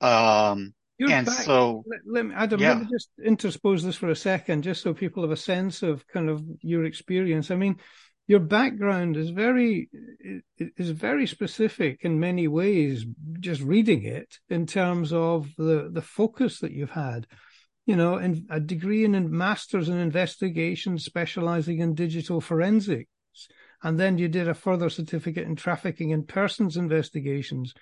Um, 0.00 0.74
you're 0.98 1.10
and 1.10 1.26
back, 1.26 1.44
so 1.44 1.84
let, 1.86 2.00
let, 2.06 2.26
me, 2.26 2.34
Adam, 2.34 2.60
yeah. 2.60 2.74
let 2.74 2.80
me 2.80 2.86
just 2.90 3.08
interpose 3.24 3.82
this 3.82 3.96
for 3.96 4.10
a 4.10 4.16
second, 4.16 4.62
just 4.62 4.82
so 4.82 4.94
people 4.94 5.22
have 5.22 5.32
a 5.32 5.36
sense 5.36 5.82
of 5.82 6.06
kind 6.06 6.28
of 6.28 6.42
your 6.60 6.84
experience. 6.84 7.50
I 7.50 7.56
mean, 7.56 7.76
your 8.26 8.40
background 8.40 9.16
is 9.16 9.30
very 9.30 9.88
is 10.58 10.90
very 10.90 11.26
specific 11.26 11.98
in 12.02 12.20
many 12.20 12.48
ways. 12.48 13.04
Just 13.40 13.62
reading 13.62 14.04
it 14.04 14.38
in 14.48 14.66
terms 14.66 15.12
of 15.12 15.48
the 15.56 15.90
the 15.92 16.02
focus 16.02 16.60
that 16.60 16.72
you've 16.72 16.90
had 16.90 17.26
you 17.90 17.96
know, 17.96 18.18
in, 18.18 18.46
a 18.50 18.60
degree 18.60 19.04
in 19.04 19.16
a 19.16 19.20
master's 19.20 19.88
in 19.88 19.98
investigation, 19.98 20.96
specializing 20.96 21.80
in 21.80 21.94
digital 21.94 22.40
forensics. 22.40 23.10
And 23.82 23.98
then 23.98 24.18
you 24.18 24.28
did 24.28 24.48
a 24.48 24.54
further 24.54 24.90
certificate 24.90 25.46
in 25.46 25.56
trafficking 25.56 26.10
in 26.10 26.24
persons 26.24 26.76
investigations 26.76 27.72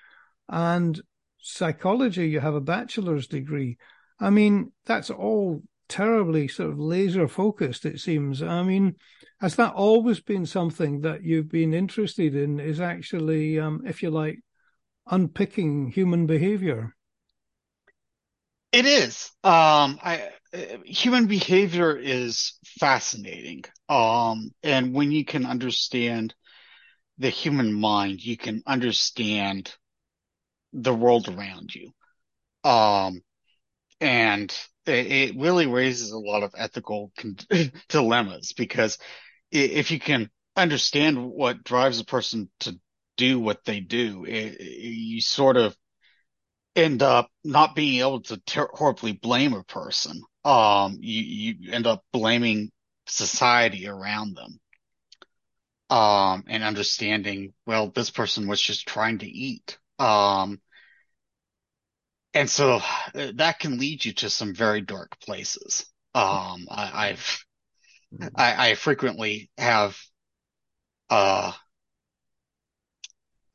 and 0.49 1.00
psychology. 1.38 2.28
You 2.28 2.40
have 2.40 2.55
a 2.55 2.61
bachelor's 2.61 3.26
degree. 3.26 3.78
I 4.21 4.31
mean, 4.31 4.73
that's 4.87 5.11
all 5.11 5.62
terribly 5.88 6.49
sort 6.49 6.71
of 6.71 6.78
laser 6.78 7.26
focused, 7.26 7.85
it 7.87 8.00
seems. 8.00 8.43
I 8.43 8.62
mean, 8.62 8.97
has 9.40 9.57
that 9.57 9.75
always 9.75 10.21
been 10.21 10.47
something 10.47 11.00
that 11.00 11.23
you've 11.25 11.49
been 11.49 11.75
interested 11.75 12.35
in? 12.35 12.61
Is 12.61 12.81
actually, 12.81 13.59
um, 13.59 13.83
if 13.87 14.02
you 14.02 14.11
like, 14.11 14.38
unpicking 15.07 15.88
human 15.88 16.26
behavior? 16.26 16.95
It 18.72 18.84
is. 18.87 19.30
Um, 19.44 19.98
I, 20.02 20.30
human 20.84 21.26
behavior 21.26 21.96
is 21.96 22.52
fascinating. 22.78 23.64
Um, 23.88 24.50
and 24.62 24.92
when 24.92 25.10
you 25.10 25.25
can 25.25 25.46
understand 25.46 26.34
the 27.18 27.30
human 27.30 27.72
mind, 27.75 28.25
you 28.25 28.37
can 28.37 28.62
understand 28.66 29.75
the 30.72 30.94
world 30.94 31.28
around 31.28 31.75
you. 31.75 31.92
Um, 32.70 33.22
and 34.00 34.54
it, 34.87 35.06
it 35.32 35.37
really 35.38 35.66
raises 35.66 36.12
a 36.12 36.18
lot 36.18 36.42
of 36.42 36.54
ethical 36.56 37.12
con- 37.18 37.38
dilemmas 37.88 38.52
because 38.54 38.98
if 39.52 39.90
you 39.90 40.00
can 40.00 40.30
understand 40.56 41.30
what 41.30 41.64
drives 41.64 42.00
a 42.00 42.04
person 42.06 42.50
to 42.60 42.78
do 43.16 43.40
what 43.40 43.64
they 43.64 43.80
do, 43.80 44.25
it, 44.26 44.60
you 44.60 45.20
sort 45.20 45.56
of 45.56 45.76
end 46.78 47.02
up 47.02 47.30
not 47.44 47.75
being 47.75 48.00
able 48.00 48.20
to 48.23 48.38
ter- 48.38 48.70
horribly 48.73 49.12
blame 49.12 49.52
a 49.52 49.64
person. 49.64 50.23
Um, 50.44 50.97
you, 51.00 51.23
you 51.23 51.73
end 51.73 51.87
up 51.87 52.04
blaming 52.12 52.70
society 53.06 53.88
around 53.88 54.37
them. 54.37 54.61
Um, 55.90 56.44
and 56.49 56.62
understanding, 56.62 57.54
well, 57.66 57.90
this 57.90 58.11
person 58.11 58.47
was 58.47 58.61
just 58.61 58.87
trying 58.87 59.18
to 59.18 59.26
eat. 59.26 59.78
Um, 59.99 60.61
and 62.35 62.49
so 62.49 62.80
that 63.14 63.58
can 63.58 63.78
lead 63.78 64.04
you 64.04 64.12
to 64.14 64.30
some 64.30 64.54
very 64.54 64.82
dark 64.82 65.18
places. 65.20 65.87
Um, 66.14 66.66
I, 66.70 67.08
have 67.08 67.38
I, 68.35 68.70
I 68.70 68.75
frequently 68.75 69.50
have, 69.56 69.99
uh, 71.11 71.52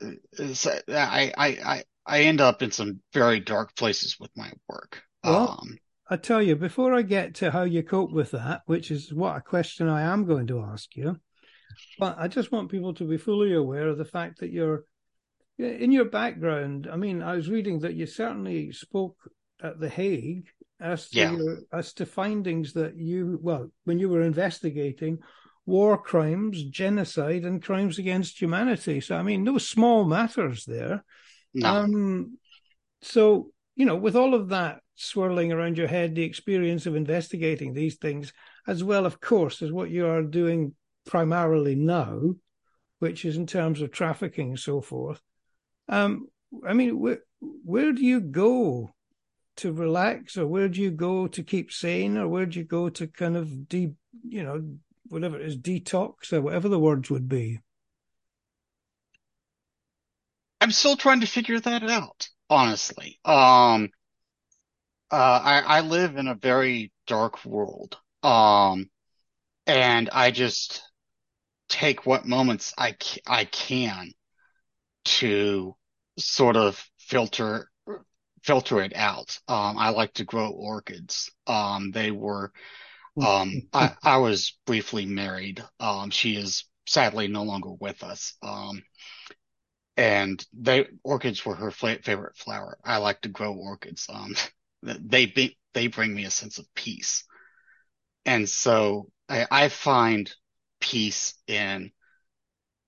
I, 0.01 1.33
I, 1.37 1.47
I, 1.65 1.83
I 2.05 2.21
end 2.23 2.41
up 2.41 2.61
in 2.61 2.71
some 2.71 2.99
very 3.13 3.39
dark 3.39 3.75
places 3.75 4.17
with 4.19 4.31
my 4.35 4.51
work. 4.67 5.01
Well, 5.23 5.57
um, 5.61 5.77
I 6.09 6.17
tell 6.17 6.41
you, 6.41 6.55
before 6.55 6.93
I 6.93 7.01
get 7.01 7.35
to 7.35 7.51
how 7.51 7.63
you 7.63 7.81
cope 7.81 8.11
with 8.11 8.31
that, 8.31 8.61
which 8.65 8.91
is 8.91 9.13
what 9.13 9.37
a 9.37 9.41
question 9.41 9.87
I 9.87 10.01
am 10.01 10.25
going 10.25 10.47
to 10.47 10.61
ask 10.61 10.95
you, 10.95 11.17
but 11.97 12.17
I 12.19 12.27
just 12.27 12.51
want 12.51 12.71
people 12.71 12.93
to 12.95 13.07
be 13.07 13.17
fully 13.17 13.53
aware 13.53 13.87
of 13.87 13.97
the 13.97 14.05
fact 14.05 14.39
that 14.39 14.51
you're 14.51 14.85
in 15.57 15.91
your 15.91 16.05
background. 16.05 16.89
I 16.91 16.97
mean, 16.97 17.21
I 17.21 17.35
was 17.35 17.49
reading 17.49 17.79
that 17.79 17.95
you 17.95 18.05
certainly 18.05 18.71
spoke 18.71 19.17
at 19.61 19.79
The 19.79 19.89
Hague 19.89 20.47
as 20.79 21.09
to 21.09 21.19
yeah. 21.19 21.31
your, 21.31 21.59
as 21.71 21.93
to 21.93 22.05
findings 22.05 22.73
that 22.73 22.97
you 22.97 23.39
well 23.41 23.71
when 23.85 23.99
you 23.99 24.09
were 24.09 24.21
investigating 24.21 25.19
war 25.65 25.97
crimes, 25.97 26.61
genocide, 26.65 27.45
and 27.45 27.63
crimes 27.63 27.97
against 27.97 28.41
humanity. 28.41 28.99
So 28.99 29.15
I 29.15 29.23
mean, 29.23 29.43
no 29.43 29.57
small 29.57 30.03
matters 30.03 30.65
there. 30.65 31.05
No. 31.53 31.69
Um, 31.69 32.37
so, 33.01 33.51
you 33.75 33.85
know, 33.85 33.95
with 33.95 34.15
all 34.15 34.33
of 34.33 34.49
that 34.49 34.81
swirling 34.95 35.51
around 35.51 35.77
your 35.77 35.87
head, 35.87 36.15
the 36.15 36.23
experience 36.23 36.85
of 36.85 36.95
investigating 36.95 37.73
these 37.73 37.95
things, 37.95 38.33
as 38.67 38.83
well, 38.83 39.05
of 39.05 39.19
course, 39.19 39.61
as 39.61 39.71
what 39.71 39.89
you 39.89 40.07
are 40.07 40.23
doing 40.23 40.73
primarily 41.05 41.75
now, 41.75 42.35
which 42.99 43.25
is 43.25 43.35
in 43.35 43.45
terms 43.45 43.81
of 43.81 43.91
trafficking 43.91 44.49
and 44.49 44.59
so 44.59 44.81
forth. 44.81 45.21
Um, 45.89 46.27
I 46.65 46.73
mean, 46.73 46.99
where, 46.99 47.19
where 47.41 47.91
do 47.91 48.05
you 48.05 48.21
go 48.21 48.93
to 49.57 49.71
relax, 49.73 50.37
or 50.37 50.47
where 50.47 50.69
do 50.69 50.81
you 50.81 50.91
go 50.91 51.27
to 51.27 51.43
keep 51.43 51.71
sane, 51.71 52.17
or 52.17 52.27
where 52.27 52.45
do 52.45 52.59
you 52.59 52.65
go 52.65 52.89
to 52.89 53.07
kind 53.07 53.35
of 53.35 53.67
de, 53.67 53.91
you 54.27 54.43
know, 54.43 54.63
whatever 55.09 55.39
it 55.39 55.45
is, 55.45 55.57
detox, 55.57 56.31
or 56.31 56.41
whatever 56.41 56.69
the 56.69 56.79
words 56.79 57.09
would 57.09 57.27
be? 57.27 57.59
I'm 60.63 60.71
still 60.71 60.95
trying 60.95 61.19
to 61.19 61.27
figure 61.27 61.59
that 61.59 61.83
out, 61.83 62.29
honestly. 62.49 63.19
Um, 63.25 63.89
uh, 65.11 65.41
I, 65.43 65.61
I 65.67 65.81
live 65.81 66.15
in 66.15 66.29
a 66.29 66.35
very 66.35 66.93
dark 67.05 67.43
world. 67.43 67.97
Um, 68.23 68.89
and 69.67 70.09
I 70.09 70.31
just 70.31 70.81
take 71.67 72.05
what 72.05 72.25
moments 72.25 72.73
I, 72.77 72.95
I 73.27 73.43
can 73.43 74.13
to 75.03 75.75
sort 76.17 76.55
of 76.55 76.81
filter, 76.97 77.69
filter 78.41 78.81
it 78.81 78.95
out. 78.95 79.37
Um, 79.49 79.77
I 79.77 79.89
like 79.89 80.13
to 80.13 80.23
grow 80.23 80.49
orchids. 80.49 81.29
Um, 81.45 81.91
they 81.91 82.09
were, 82.11 82.53
um, 83.21 83.51
I, 83.73 83.95
I 84.01 84.17
was 84.19 84.57
briefly 84.65 85.05
married. 85.05 85.61
Um, 85.81 86.09
she 86.09 86.37
is 86.37 86.63
sadly 86.87 87.27
no 87.27 87.43
longer 87.43 87.73
with 87.73 88.01
us. 88.01 88.37
Um, 88.41 88.81
and 89.95 90.43
they 90.53 90.87
orchids 91.03 91.45
were 91.45 91.55
her 91.55 91.71
favorite 91.71 92.37
flower. 92.37 92.77
I 92.83 92.97
like 92.97 93.21
to 93.21 93.29
grow 93.29 93.53
orchids. 93.53 94.07
Um, 94.09 94.35
they 94.81 95.27
be, 95.27 95.57
they 95.73 95.87
bring 95.87 96.13
me 96.13 96.25
a 96.25 96.31
sense 96.31 96.57
of 96.57 96.65
peace, 96.73 97.25
and 98.25 98.47
so 98.47 99.09
I, 99.29 99.45
I 99.49 99.69
find 99.69 100.33
peace 100.79 101.35
in 101.47 101.91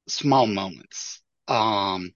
small 0.08 0.48
moments. 0.48 1.22
Um, 1.48 2.12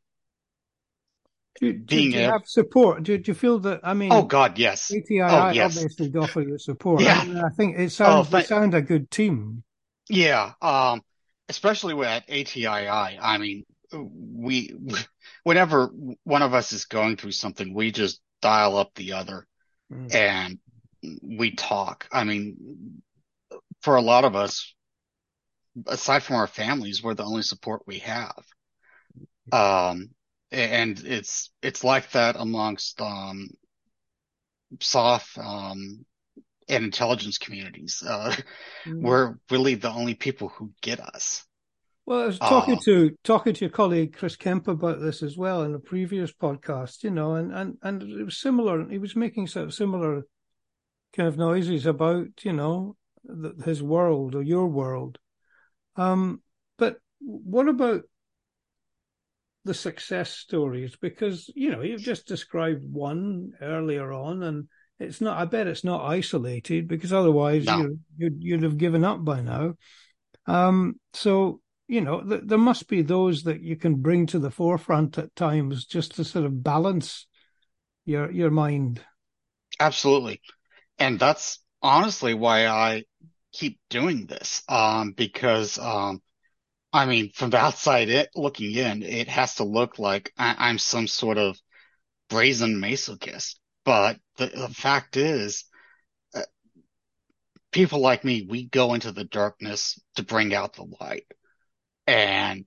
do, 1.60 1.74
do, 1.74 1.80
do 1.80 2.02
you 2.02 2.20
a, 2.20 2.32
have 2.32 2.46
support? 2.46 3.04
Do, 3.04 3.18
do, 3.18 3.32
you 3.32 3.36
feel 3.36 3.60
that? 3.60 3.82
I 3.84 3.94
mean, 3.94 4.14
oh 4.14 4.24
God, 4.24 4.58
yes. 4.58 4.92
ATI 4.92 5.22
oh, 5.22 5.50
yes. 5.50 5.76
obviously 5.76 6.14
offer 6.16 6.42
you 6.42 6.58
support. 6.58 7.02
Yeah. 7.02 7.20
I, 7.20 7.26
mean, 7.26 7.38
I 7.38 7.50
think 7.50 7.78
it 7.78 7.92
sounds 7.92 8.28
oh, 8.28 8.38
they 8.38 8.44
sound 8.44 8.74
a 8.74 8.82
good 8.82 9.12
team. 9.12 9.64
Yeah. 10.10 10.54
Um, 10.62 11.02
especially 11.50 11.94
with 11.96 12.24
ATII. 12.30 12.68
I 12.68 13.38
mean, 13.38 13.66
we, 13.94 14.76
whenever 15.44 15.90
one 16.24 16.42
of 16.42 16.54
us 16.54 16.74
is 16.74 16.86
going 16.86 17.18
through 17.18 17.32
something, 17.32 17.74
we 17.74 17.92
just 17.92 18.22
dial 18.42 18.78
up 18.78 18.94
the 18.96 19.14
other 19.14 19.48
mm. 19.92 20.14
and 20.14 20.60
we 21.22 21.52
talk. 21.52 22.08
I 22.12 22.24
mean, 22.24 23.02
for 23.82 23.96
a 23.96 24.02
lot 24.02 24.26
of 24.26 24.36
us, 24.36 24.74
aside 25.88 26.24
from 26.24 26.36
our 26.36 26.48
families, 26.48 27.02
we're 27.02 27.14
the 27.14 27.24
only 27.24 27.44
support 27.44 27.84
we 27.86 28.00
have. 28.00 28.44
Um, 29.52 30.10
and 30.52 31.00
it's, 31.00 31.52
it's 31.62 31.84
like 31.84 32.12
that 32.12 32.36
amongst, 32.38 33.02
um, 33.02 33.50
SOF, 34.80 35.38
um, 35.38 36.06
and 36.68 36.84
intelligence 36.84 37.40
communities. 37.40 38.04
Uh, 38.06 38.36
mm. 38.86 39.02
we're 39.02 39.36
really 39.50 39.76
the 39.76 39.92
only 39.92 40.14
people 40.14 40.50
who 40.50 40.72
get 40.82 41.00
us. 41.00 41.44
Well, 42.10 42.24
I 42.24 42.26
was 42.26 42.40
talking 42.40 42.74
uh, 42.74 42.82
to 42.86 43.12
talking 43.24 43.54
to 43.54 43.66
your 43.66 43.70
colleague 43.70 44.18
Chris 44.18 44.36
Kemp 44.36 44.68
about 44.68 45.00
this 45.00 45.22
as 45.22 45.38
well 45.38 45.62
in 45.62 45.76
a 45.76 45.80
previous 45.80 46.34
podcast, 46.34 47.04
you 47.04 47.12
know, 47.12 47.36
and 47.36 47.54
and 47.54 47.78
and 47.84 48.02
it 48.02 48.24
was 48.24 48.42
similar. 48.42 48.90
He 48.90 48.98
was 48.98 49.16
making 49.16 49.46
sort 49.46 49.68
of 49.68 49.76
similar 49.76 50.24
kind 51.16 51.30
of 51.30 51.38
noises 51.38 51.86
about, 51.86 52.30
you 52.42 52.54
know, 52.54 52.96
the, 53.24 53.54
his 53.64 53.84
world 53.84 54.34
or 54.34 54.42
your 54.42 54.66
world. 54.66 55.20
Um, 55.98 56.42
but 56.80 56.98
what 57.20 57.68
about 57.68 58.02
the 59.66 59.76
success 59.76 60.32
stories? 60.32 60.96
Because 61.00 61.48
you 61.56 61.70
know 61.70 61.82
you've 61.82 62.02
just 62.02 62.26
described 62.26 62.92
one 62.92 63.52
earlier 63.62 64.12
on, 64.12 64.42
and 64.42 64.68
it's 65.00 65.22
not. 65.22 65.38
I 65.38 65.46
bet 65.46 65.68
it's 65.68 65.84
not 65.84 66.10
isolated 66.10 66.88
because 66.88 67.14
otherwise 67.14 67.66
no. 67.66 67.78
you, 67.78 68.00
you'd 68.18 68.38
you'd 68.40 68.64
have 68.64 68.80
given 68.80 69.04
up 69.04 69.24
by 69.24 69.42
now. 69.42 69.76
Um, 70.48 70.96
so 71.14 71.62
you 71.90 72.02
know 72.02 72.22
th- 72.22 72.44
there 72.46 72.58
must 72.58 72.88
be 72.88 73.02
those 73.02 73.44
that 73.44 73.62
you 73.62 73.76
can 73.76 73.96
bring 73.96 74.26
to 74.28 74.40
the 74.40 74.52
forefront 74.52 75.18
at 75.18 75.36
times 75.36 75.86
just 75.86 76.16
to 76.16 76.24
sort 76.24 76.46
of 76.46 76.64
balance 76.64 77.28
your 78.06 78.32
your 78.32 78.52
mind. 78.52 79.02
Absolutely, 79.80 80.42
and 81.00 81.20
that's 81.20 81.60
honestly 81.82 82.34
why 82.34 82.68
I 82.68 83.06
keep 83.54 83.80
doing 83.90 84.26
this. 84.28 84.64
Um, 84.70 85.14
because 85.14 85.78
um, 85.80 86.22
I 86.94 87.06
mean, 87.06 87.32
from 87.34 87.52
the 87.52 87.58
outside 87.68 88.10
it 88.10 88.30
looking 88.36 88.74
in, 88.76 89.04
it 89.04 89.28
has 89.30 89.56
to 89.56 89.64
look 89.66 90.00
like 90.00 90.34
I- 90.38 90.56
I'm 90.70 90.80
some 90.80 91.08
sort 91.08 91.38
of 91.38 91.58
brazen 92.30 92.76
masochist 92.82 93.56
but 93.86 94.20
the, 94.38 94.48
the 94.48 94.70
fact 94.70 95.18
is, 95.18 95.66
uh, 96.36 96.42
people 97.72 98.00
like 98.00 98.24
me, 98.24 98.46
we 98.48 98.66
go 98.66 98.94
into 98.94 99.12
the 99.12 99.24
darkness 99.24 100.00
to 100.16 100.24
bring 100.24 100.54
out 100.54 100.74
the 100.74 100.86
light. 101.00 101.26
And 102.10 102.66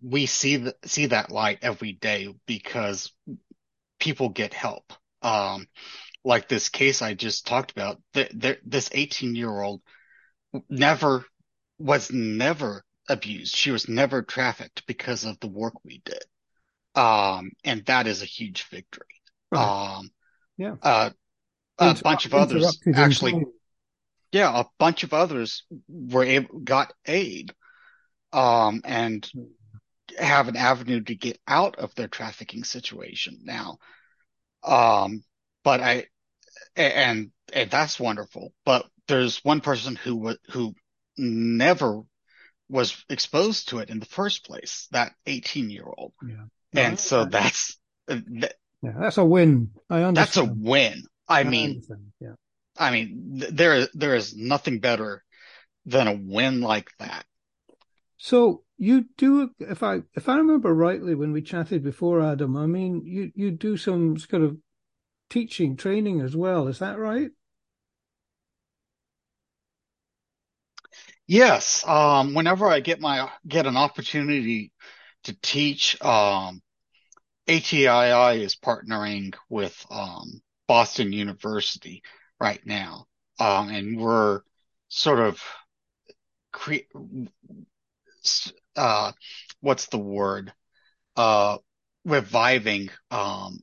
we 0.00 0.26
see 0.26 0.56
the, 0.56 0.76
see 0.84 1.06
that 1.06 1.32
light 1.32 1.58
every 1.62 1.92
day 1.92 2.32
because 2.46 3.12
people 3.98 4.28
get 4.28 4.54
help. 4.54 4.92
Um, 5.20 5.66
like 6.24 6.48
this 6.48 6.68
case 6.68 7.02
I 7.02 7.14
just 7.14 7.46
talked 7.46 7.72
about, 7.72 8.00
th- 8.14 8.32
th- 8.40 8.60
this 8.64 8.88
18 8.92 9.34
year 9.34 9.50
old 9.50 9.82
never 10.70 11.24
was 11.78 12.12
never 12.12 12.84
abused. 13.08 13.54
She 13.54 13.72
was 13.72 13.88
never 13.88 14.22
trafficked 14.22 14.86
because 14.86 15.24
of 15.24 15.40
the 15.40 15.48
work 15.48 15.74
we 15.84 16.00
did. 16.04 16.22
Um, 16.94 17.50
and 17.64 17.84
that 17.86 18.06
is 18.06 18.22
a 18.22 18.26
huge 18.26 18.68
victory. 18.68 19.06
Right. 19.50 19.96
Um, 19.96 20.10
yeah. 20.56 20.74
Uh, 20.82 21.10
a 21.78 21.90
Inter- 21.90 22.02
bunch 22.02 22.26
of 22.26 22.34
others 22.34 22.78
actually, 22.94 23.44
yeah, 24.30 24.60
a 24.60 24.64
bunch 24.78 25.02
of 25.04 25.14
others 25.14 25.64
were 25.88 26.24
able, 26.24 26.60
got 26.60 26.92
aid, 27.06 27.52
um, 28.32 28.82
and 28.84 29.30
have 30.18 30.48
an 30.48 30.56
avenue 30.56 31.00
to 31.02 31.14
get 31.14 31.38
out 31.46 31.76
of 31.76 31.94
their 31.94 32.08
trafficking 32.08 32.64
situation 32.64 33.40
now. 33.44 33.78
Um, 34.62 35.22
but 35.64 35.80
I, 35.80 36.06
and, 36.76 37.30
and 37.52 37.70
that's 37.70 38.00
wonderful. 38.00 38.52
But 38.64 38.86
there's 39.06 39.44
one 39.44 39.60
person 39.60 39.96
who, 39.96 40.36
who 40.50 40.74
never 41.16 42.02
was 42.68 43.04
exposed 43.08 43.70
to 43.70 43.78
it 43.78 43.90
in 43.90 44.00
the 44.00 44.06
first 44.06 44.44
place, 44.44 44.88
that 44.90 45.12
18 45.26 45.70
year 45.70 45.86
old. 45.86 46.12
Yeah. 46.26 46.44
And 46.74 46.98
so 46.98 47.24
that's, 47.24 47.78
yeah, 48.82 48.92
that's 48.98 49.18
a 49.18 49.24
win. 49.24 49.70
I 49.90 50.02
understand. 50.02 50.16
That's 50.16 50.36
a 50.36 50.44
win. 50.44 51.02
I, 51.26 51.40
I 51.40 51.44
mean, 51.44 51.82
yeah. 52.20 52.34
I 52.76 52.90
mean, 52.90 53.38
th- 53.40 53.52
there 53.52 53.88
there 53.92 54.14
is 54.14 54.36
nothing 54.36 54.78
better 54.78 55.24
than 55.84 56.06
a 56.06 56.14
win 56.14 56.60
like 56.60 56.88
that. 56.98 57.24
So 58.18 58.64
you 58.76 59.06
do, 59.16 59.54
if 59.58 59.82
I 59.82 60.02
if 60.14 60.28
I 60.28 60.36
remember 60.36 60.74
rightly, 60.74 61.14
when 61.14 61.32
we 61.32 61.40
chatted 61.40 61.82
before, 61.82 62.20
Adam, 62.20 62.54
I 62.56 62.66
mean, 62.66 63.02
you 63.06 63.32
you 63.34 63.50
do 63.50 63.76
some 63.78 64.16
kind 64.16 64.44
of 64.44 64.58
teaching 65.30 65.76
training 65.76 66.20
as 66.20 66.36
well. 66.36 66.68
Is 66.68 66.78
that 66.80 66.98
right? 66.98 67.30
Yes. 71.26 71.86
Um, 71.86 72.34
whenever 72.34 72.68
I 72.68 72.80
get 72.80 73.00
my 73.00 73.30
get 73.46 73.66
an 73.66 73.76
opportunity 73.76 74.72
to 75.24 75.36
teach, 75.42 76.00
um, 76.02 76.62
ATII 77.48 78.42
is 78.42 78.56
partnering 78.56 79.34
with 79.48 79.86
um, 79.90 80.42
Boston 80.68 81.12
University 81.12 82.02
right 82.40 82.64
now, 82.66 83.06
um, 83.40 83.68
and 83.70 84.00
we're 84.00 84.42
sort 84.88 85.20
of 85.20 85.42
cre- 86.52 86.88
uh, 88.76 89.12
what's 89.60 89.86
the 89.86 89.98
word? 89.98 90.52
Uh, 91.16 91.58
reviving 92.04 92.90
um, 93.10 93.60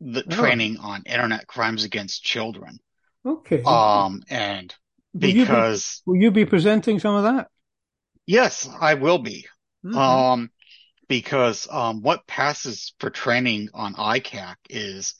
the 0.00 0.24
oh. 0.26 0.34
training 0.34 0.78
on 0.78 1.02
internet 1.06 1.46
crimes 1.46 1.84
against 1.84 2.22
children. 2.22 2.78
Okay. 3.26 3.62
Um, 3.62 4.22
and 4.28 4.74
because 5.16 6.02
will 6.04 6.16
you, 6.16 6.30
be, 6.30 6.34
will 6.34 6.40
you 6.40 6.44
be 6.44 6.50
presenting 6.50 6.98
some 6.98 7.14
of 7.14 7.24
that? 7.24 7.48
Yes, 8.26 8.68
I 8.80 8.94
will 8.94 9.18
be. 9.18 9.46
Mm-hmm. 9.84 9.96
Um, 9.98 10.50
because 11.08 11.68
um, 11.70 12.02
what 12.02 12.26
passes 12.26 12.94
for 12.98 13.10
training 13.10 13.68
on 13.74 13.94
ICAC 13.94 14.56
is 14.70 15.14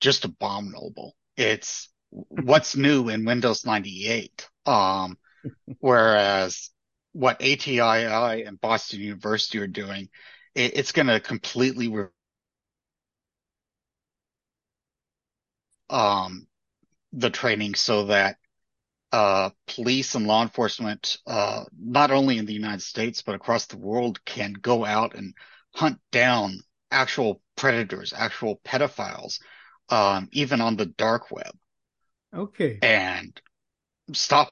just 0.00 0.24
abominable. 0.24 1.14
It's 1.36 1.88
what's 2.10 2.76
new 2.76 3.08
in 3.08 3.24
Windows 3.24 3.64
98. 3.64 4.48
Um, 4.66 5.18
whereas 5.80 6.70
what 7.16 7.40
ATII 7.40 8.44
and 8.44 8.60
Boston 8.60 9.00
University 9.00 9.58
are 9.58 9.66
doing, 9.66 10.10
it, 10.54 10.76
it's 10.76 10.92
going 10.92 11.06
to 11.06 11.18
completely 11.18 11.88
re- 11.88 12.08
um, 15.88 16.46
the 17.14 17.30
training 17.30 17.74
so 17.74 18.06
that 18.06 18.36
uh, 19.12 19.48
police 19.66 20.14
and 20.14 20.26
law 20.26 20.42
enforcement, 20.42 21.16
uh, 21.26 21.64
not 21.80 22.10
only 22.10 22.36
in 22.36 22.44
the 22.44 22.52
United 22.52 22.82
States, 22.82 23.22
but 23.22 23.34
across 23.34 23.66
the 23.66 23.78
world 23.78 24.22
can 24.26 24.52
go 24.52 24.84
out 24.84 25.14
and 25.14 25.32
hunt 25.74 25.98
down 26.12 26.60
actual 26.90 27.40
predators, 27.56 28.12
actual 28.12 28.60
pedophiles, 28.62 29.40
um, 29.88 30.28
even 30.32 30.60
on 30.60 30.76
the 30.76 30.86
dark 30.86 31.30
web. 31.30 31.52
Okay. 32.34 32.78
And 32.82 33.40
stop. 34.12 34.50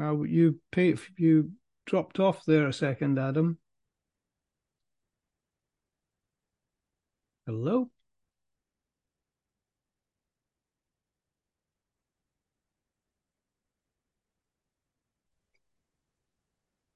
Now 0.00 0.22
you 0.22 0.58
pay, 0.72 0.96
you 1.18 1.52
dropped 1.84 2.18
off 2.18 2.46
there 2.46 2.66
a 2.66 2.72
second, 2.72 3.18
Adam. 3.18 3.58
Hello? 7.46 7.90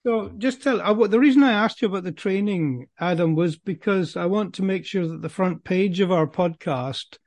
So 0.06 0.30
just 0.38 0.62
tell 0.62 0.80
uh, 0.80 0.94
I, 0.94 1.06
the 1.06 1.20
reason 1.20 1.42
I 1.42 1.52
asked 1.52 1.82
you 1.82 1.88
about 1.88 2.04
the 2.04 2.12
training, 2.12 2.86
Adam, 2.98 3.34
was 3.34 3.58
because 3.58 4.16
I 4.16 4.24
want 4.24 4.54
to 4.54 4.62
make 4.62 4.86
sure 4.86 5.06
that 5.06 5.20
the 5.20 5.28
front 5.28 5.62
page 5.62 6.00
of 6.00 6.10
our 6.10 6.26
podcast 6.26 7.18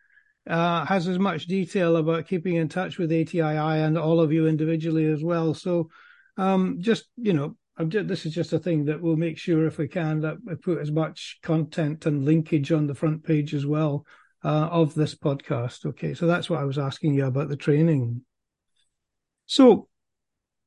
uh, 0.49 0.85
has 0.85 1.07
as 1.07 1.19
much 1.19 1.45
detail 1.47 1.97
about 1.97 2.27
keeping 2.27 2.55
in 2.55 2.69
touch 2.69 2.97
with 2.97 3.11
ATII 3.11 3.41
and 3.41 3.97
all 3.97 4.19
of 4.19 4.31
you 4.31 4.47
individually 4.47 5.05
as 5.05 5.23
well. 5.23 5.53
So 5.53 5.89
um, 6.37 6.77
just 6.79 7.05
you 7.17 7.33
know, 7.33 7.55
just, 7.87 8.07
this 8.07 8.25
is 8.25 8.33
just 8.33 8.53
a 8.53 8.59
thing 8.59 8.85
that 8.85 9.01
we'll 9.01 9.15
make 9.15 9.37
sure 9.37 9.65
if 9.65 9.77
we 9.77 9.87
can 9.87 10.21
that 10.21 10.37
we 10.45 10.55
put 10.55 10.79
as 10.79 10.91
much 10.91 11.39
content 11.43 12.05
and 12.05 12.25
linkage 12.25 12.71
on 12.71 12.87
the 12.87 12.95
front 12.95 13.23
page 13.23 13.53
as 13.53 13.65
well 13.65 14.05
uh, 14.43 14.69
of 14.71 14.93
this 14.93 15.15
podcast. 15.15 15.85
Okay, 15.85 16.13
so 16.13 16.27
that's 16.27 16.49
what 16.49 16.59
I 16.59 16.65
was 16.65 16.77
asking 16.77 17.13
you 17.13 17.25
about 17.25 17.49
the 17.49 17.57
training. 17.57 18.21
So, 19.45 19.87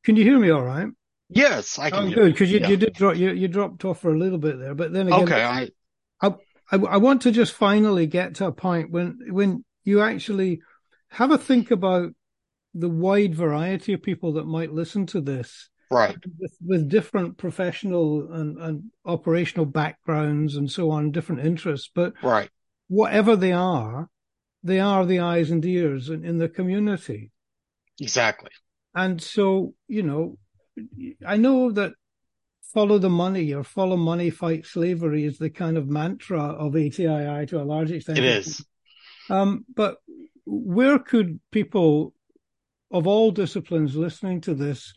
can 0.05 0.17
you 0.17 0.25
hear 0.25 0.39
me 0.39 0.51
all 0.51 0.63
right? 0.63 0.89
Yes, 1.29 1.79
I 1.79 1.91
can. 1.91 2.09
Oh, 2.09 2.11
good 2.11 2.33
because 2.33 2.51
you, 2.51 2.61
yeah. 2.61 2.69
you 2.69 2.77
did 2.77 2.95
drop 2.95 3.17
you, 3.17 3.31
you 3.31 3.49
dropped 3.49 3.85
off 3.85 4.01
for 4.01 4.13
a 4.13 4.19
little 4.19 4.39
bit 4.39 4.59
there, 4.59 4.75
but 4.75 4.93
then 4.93 5.09
again, 5.09 5.23
okay, 5.23 5.45
I... 5.45 5.69
I, 6.21 6.35
I 6.73 6.77
I 6.77 6.97
want 6.99 7.23
to 7.23 7.31
just 7.31 7.53
finally 7.53 8.07
get 8.07 8.37
to 8.37 8.47
a 8.47 8.53
point 8.53 8.91
when 8.91 9.19
when 9.29 9.65
you 9.85 10.01
actually 10.01 10.61
have 11.09 11.31
a 11.31 11.39
think 11.39 11.71
about 11.71 12.13
the 12.75 12.89
wide 12.89 13.35
variety 13.35 13.93
of 13.93 14.03
people 14.03 14.35
that 14.35 14.47
might 14.47 14.73
listen 14.73 15.07
to 15.07 15.21
this, 15.21 15.71
Right. 15.91 16.17
With, 16.39 16.57
with 16.65 16.89
different 16.89 17.37
professional 17.37 18.33
and, 18.33 18.57
and 18.59 18.85
operational 19.05 19.67
backgrounds 19.67 20.55
and 20.55 20.71
so 20.71 20.91
on, 20.91 21.11
different 21.11 21.45
interests. 21.45 21.91
But 21.93 22.15
right. 22.23 22.49
whatever 22.87 23.35
they 23.35 23.53
are, 23.53 24.09
they 24.63 24.79
are 24.79 25.05
the 25.05 25.19
eyes 25.19 25.51
and 25.51 25.65
ears 25.65 26.09
in, 26.09 26.25
in 26.25 26.39
the 26.39 26.49
community. 26.49 27.33
Exactly. 28.01 28.51
And 28.95 29.21
so, 29.21 29.75
you 29.89 30.05
know, 30.05 30.39
I 31.27 31.37
know 31.37 31.73
that 31.73 31.95
follow 32.73 32.99
the 32.99 33.11
money 33.11 33.53
or 33.53 33.65
follow 33.65 33.97
money, 33.97 34.31
fight 34.31 34.67
slavery 34.67 35.25
is 35.25 35.39
the 35.39 35.51
kind 35.51 35.77
of 35.77 35.89
mantra 35.89 36.41
of 36.41 36.77
ATII 36.77 37.47
to 37.47 37.61
a 37.61 37.65
large 37.65 37.91
extent. 37.91 38.19
It 38.19 38.25
is. 38.25 38.65
Um, 39.31 39.65
but 39.75 39.99
where 40.45 40.99
could 40.99 41.41
people 41.51 42.15
of 42.91 43.07
all 43.07 43.31
disciplines 43.31 43.95
listening 43.95 44.41
to 44.43 44.55
this 44.55 44.93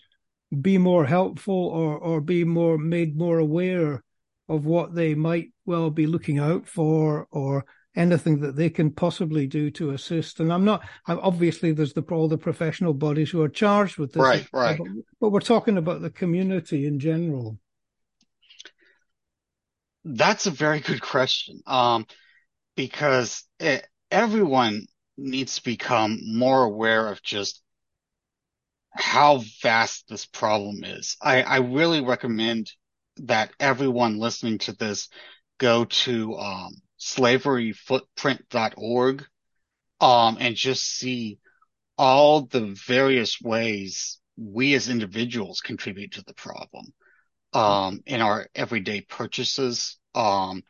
be 0.61 0.77
more 0.77 1.05
helpful 1.05 1.67
or, 1.67 1.97
or 1.97 2.21
be 2.21 2.43
more 2.43 2.77
made 2.77 3.17
more 3.17 3.39
aware 3.39 4.03
of 4.49 4.65
what 4.65 4.93
they 4.93 5.15
might 5.15 5.51
well 5.65 5.89
be 5.89 6.05
looking 6.05 6.39
out 6.39 6.67
for 6.67 7.27
or 7.31 7.65
anything 7.95 8.39
that 8.39 8.55
they 8.55 8.69
can 8.69 8.91
possibly 8.91 9.47
do 9.47 9.69
to 9.71 9.91
assist. 9.91 10.39
And 10.39 10.51
I'm 10.51 10.65
not, 10.65 10.81
I'm, 11.05 11.19
obviously 11.19 11.71
there's 11.71 11.93
the, 11.93 12.01
all 12.11 12.27
the 12.27 12.37
professional 12.37 12.93
bodies 12.93 13.29
who 13.29 13.41
are 13.41 13.49
charged 13.49 13.97
with 13.97 14.13
this. 14.13 14.21
Right, 14.21 14.47
right. 14.51 14.77
But, 14.77 14.87
but 15.21 15.29
we're 15.29 15.39
talking 15.39 15.77
about 15.77 16.01
the 16.01 16.09
community 16.09 16.85
in 16.87 16.99
general. 16.99 17.59
That's 20.03 20.47
a 20.47 20.51
very 20.51 20.79
good 20.79 21.01
question. 21.01 21.61
Um, 21.67 22.05
because 22.75 23.43
it, 23.59 23.87
everyone 24.13 24.85
needs 25.17 25.55
to 25.55 25.63
become 25.63 26.19
more 26.23 26.63
aware 26.63 27.09
of 27.09 27.21
just 27.23 27.61
how 28.91 29.41
vast 29.61 30.07
this 30.07 30.25
problem 30.25 30.83
is. 30.83 31.17
I, 31.21 31.41
I 31.41 31.57
really 31.57 32.01
recommend 32.01 32.71
that 33.17 33.51
everyone 33.59 34.19
listening 34.19 34.59
to 34.59 34.71
this 34.73 35.09
go 35.57 35.83
to 35.85 36.37
um, 36.37 36.75
slaveryfootprint.org 36.99 39.25
um, 39.99 40.37
and 40.39 40.55
just 40.55 40.83
see 40.83 41.39
all 41.97 42.45
the 42.45 42.75
various 42.85 43.41
ways 43.41 44.19
we 44.37 44.75
as 44.75 44.89
individuals 44.89 45.61
contribute 45.61 46.11
to 46.13 46.23
the 46.25 46.35
problem 46.35 46.93
um, 47.53 48.01
in 48.05 48.21
our 48.21 48.47
everyday 48.53 49.01
purchases. 49.01 49.97
Um, 50.13 50.61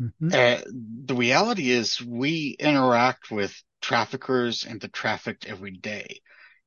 mm-hmm. 0.00 0.28
uh, 0.32 0.60
the 1.04 1.14
reality 1.14 1.70
is 1.70 2.00
we 2.02 2.56
interact 2.58 3.30
with 3.30 3.54
traffickers 3.80 4.64
and 4.64 4.80
the 4.80 4.88
trafficked 4.88 5.46
every 5.46 5.72
day. 5.72 6.20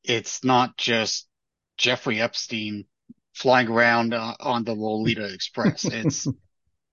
It's 0.04 0.44
not 0.44 0.78
just 0.78 1.28
Jeffrey 1.78 2.22
Epstein 2.22 2.86
flying 3.34 3.68
around 3.68 4.14
uh, 4.14 4.36
on 4.40 4.64
the 4.64 4.74
Lolita 4.74 5.26
Express. 5.34 5.86
It's, 5.92 6.28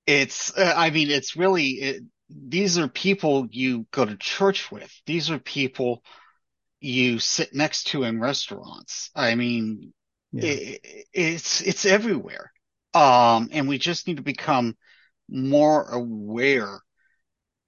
it's, 0.07 0.59
uh, 0.59 0.75
I 0.77 0.91
mean, 0.91 1.11
it's 1.11 1.37
really, 1.37 1.69
it, 1.69 2.03
these 2.29 2.79
are 2.79 2.89
people 2.89 3.47
you 3.51 3.87
go 3.91 4.05
to 4.05 4.17
church 4.17 4.71
with. 4.71 4.93
These 5.07 5.31
are 5.31 5.39
people 5.39 6.03
you 6.81 7.19
sit 7.19 7.55
next 7.55 7.85
to 7.89 8.03
in 8.03 8.21
restaurants. 8.21 9.11
I 9.15 9.35
mean, 9.35 9.95
yeah. 10.33 10.43
it, 10.45 11.07
it's, 11.13 11.63
it's 11.63 11.87
everywhere. 11.87 12.53
Um, 12.93 13.49
and 13.53 13.67
we 13.67 13.79
just 13.79 14.07
need 14.07 14.19
to 14.19 14.23
become 14.23 14.77
more 15.29 15.89
aware 15.91 16.81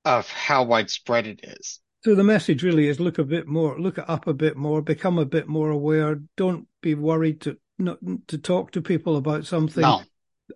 of 0.04 0.28
how 0.30 0.64
widespread 0.64 1.26
it 1.26 1.40
is. 1.42 1.80
So 2.04 2.14
the 2.14 2.24
message 2.24 2.62
really 2.62 2.86
is 2.86 3.00
look 3.00 3.18
a 3.18 3.24
bit 3.24 3.48
more, 3.48 3.80
look 3.80 3.98
up 3.98 4.26
a 4.26 4.34
bit 4.34 4.56
more, 4.56 4.80
become 4.80 5.18
a 5.18 5.24
bit 5.24 5.48
more 5.48 5.70
aware. 5.70 6.20
Don't 6.36 6.68
be 6.80 6.94
worried 6.94 7.40
to 7.42 7.58
not 7.78 7.98
to 8.28 8.38
talk 8.38 8.72
to 8.72 8.82
people 8.82 9.16
about 9.16 9.46
something. 9.46 9.82
No. 9.82 10.02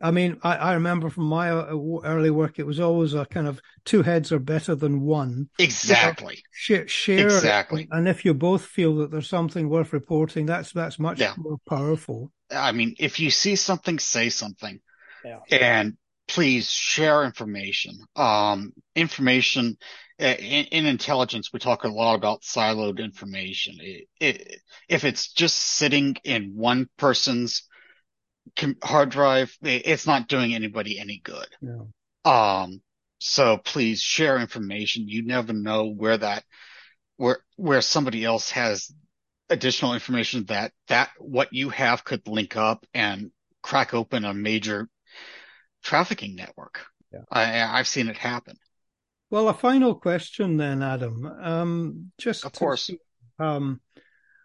I 0.01 0.13
mean, 0.13 0.39
I, 0.43 0.55
I 0.55 0.73
remember 0.75 1.11
from 1.11 1.25
my 1.25 1.51
uh, 1.51 1.75
early 2.05 2.31
work, 2.31 2.61
it 2.61 2.67
was 2.67 2.79
always 2.79 3.15
a 3.15 3.27
kind 3.27 3.49
of 3.49 3.61
two 3.85 4.03
heads 4.03 4.31
are 4.31 4.39
better 4.39 4.77
than 4.77 5.01
one. 5.01 5.49
Exactly. 5.59 6.43
share, 6.53 6.87
share 6.87 7.25
exactly. 7.27 7.89
And 7.91 8.07
if 8.07 8.25
you 8.25 8.33
both 8.33 8.65
feel 8.65 8.97
that 8.99 9.11
there's 9.11 9.29
something 9.29 9.69
worth 9.69 9.93
reporting, 9.93 10.47
that's 10.47 10.73
that's 10.73 11.01
much 11.01 11.19
yeah. 11.19 11.35
more 11.37 11.59
powerful. 11.69 12.31
I 12.51 12.71
mean, 12.73 12.95
if 13.01 13.19
you 13.19 13.31
see 13.31 13.57
something, 13.57 13.99
say 13.99 14.29
something. 14.29 14.79
Yeah. 15.25 15.41
And 15.51 15.97
please 16.31 16.71
share 16.71 17.25
information. 17.25 17.99
Um, 18.15 18.73
information 18.95 19.77
in, 20.21 20.67
in, 20.67 20.87
intelligence, 20.87 21.51
we 21.53 21.59
talk 21.59 21.83
a 21.83 21.89
lot 21.89 22.15
about 22.15 22.43
siloed 22.43 23.01
information. 23.01 23.79
It, 23.81 24.09
it, 24.21 24.61
if 24.89 25.05
it's 25.05 25.33
just 25.33 25.57
sitting 25.57 26.17
in 26.23 26.53
one 26.55 26.89
person's 26.97 27.65
hard 28.83 29.11
drive, 29.11 29.57
it's 29.63 30.07
not 30.07 30.29
doing 30.29 30.55
anybody 30.55 31.01
any 31.01 31.21
good. 31.25 31.49
Yeah. 31.61 31.83
Um, 32.25 32.81
so 33.19 33.59
please 33.59 34.01
share 34.01 34.39
information. 34.39 35.09
You 35.09 35.25
never 35.25 35.53
know 35.53 35.87
where 35.87 36.19
that, 36.19 36.45
where, 37.17 37.39
where 37.57 37.81
somebody 37.81 38.25
else 38.25 38.51
has 38.53 38.93
additional 39.49 39.95
information 39.95 40.45
that, 40.45 40.73
that 40.87 41.11
what 41.19 41.53
you 41.53 41.71
have 41.71 42.05
could 42.05 42.29
link 42.29 42.57
up 42.57 42.87
and 42.95 43.33
crack 43.63 43.95
open 43.95 44.25
a 44.25 44.33
major 44.33 44.89
trafficking 45.83 46.35
network. 46.35 46.87
Yeah. 47.13 47.21
I, 47.31 47.79
I've 47.79 47.89
seen 47.89 48.09
it 48.09 48.17
happen. 48.17 48.57
Well, 49.31 49.49
a 49.49 49.55
final 49.55 49.95
question 49.95 50.57
then, 50.57 50.83
Adam. 50.83 51.25
Um, 51.25 52.13
just 52.19 52.45
of 52.45 52.53
course. 52.53 52.91
um, 53.39 53.81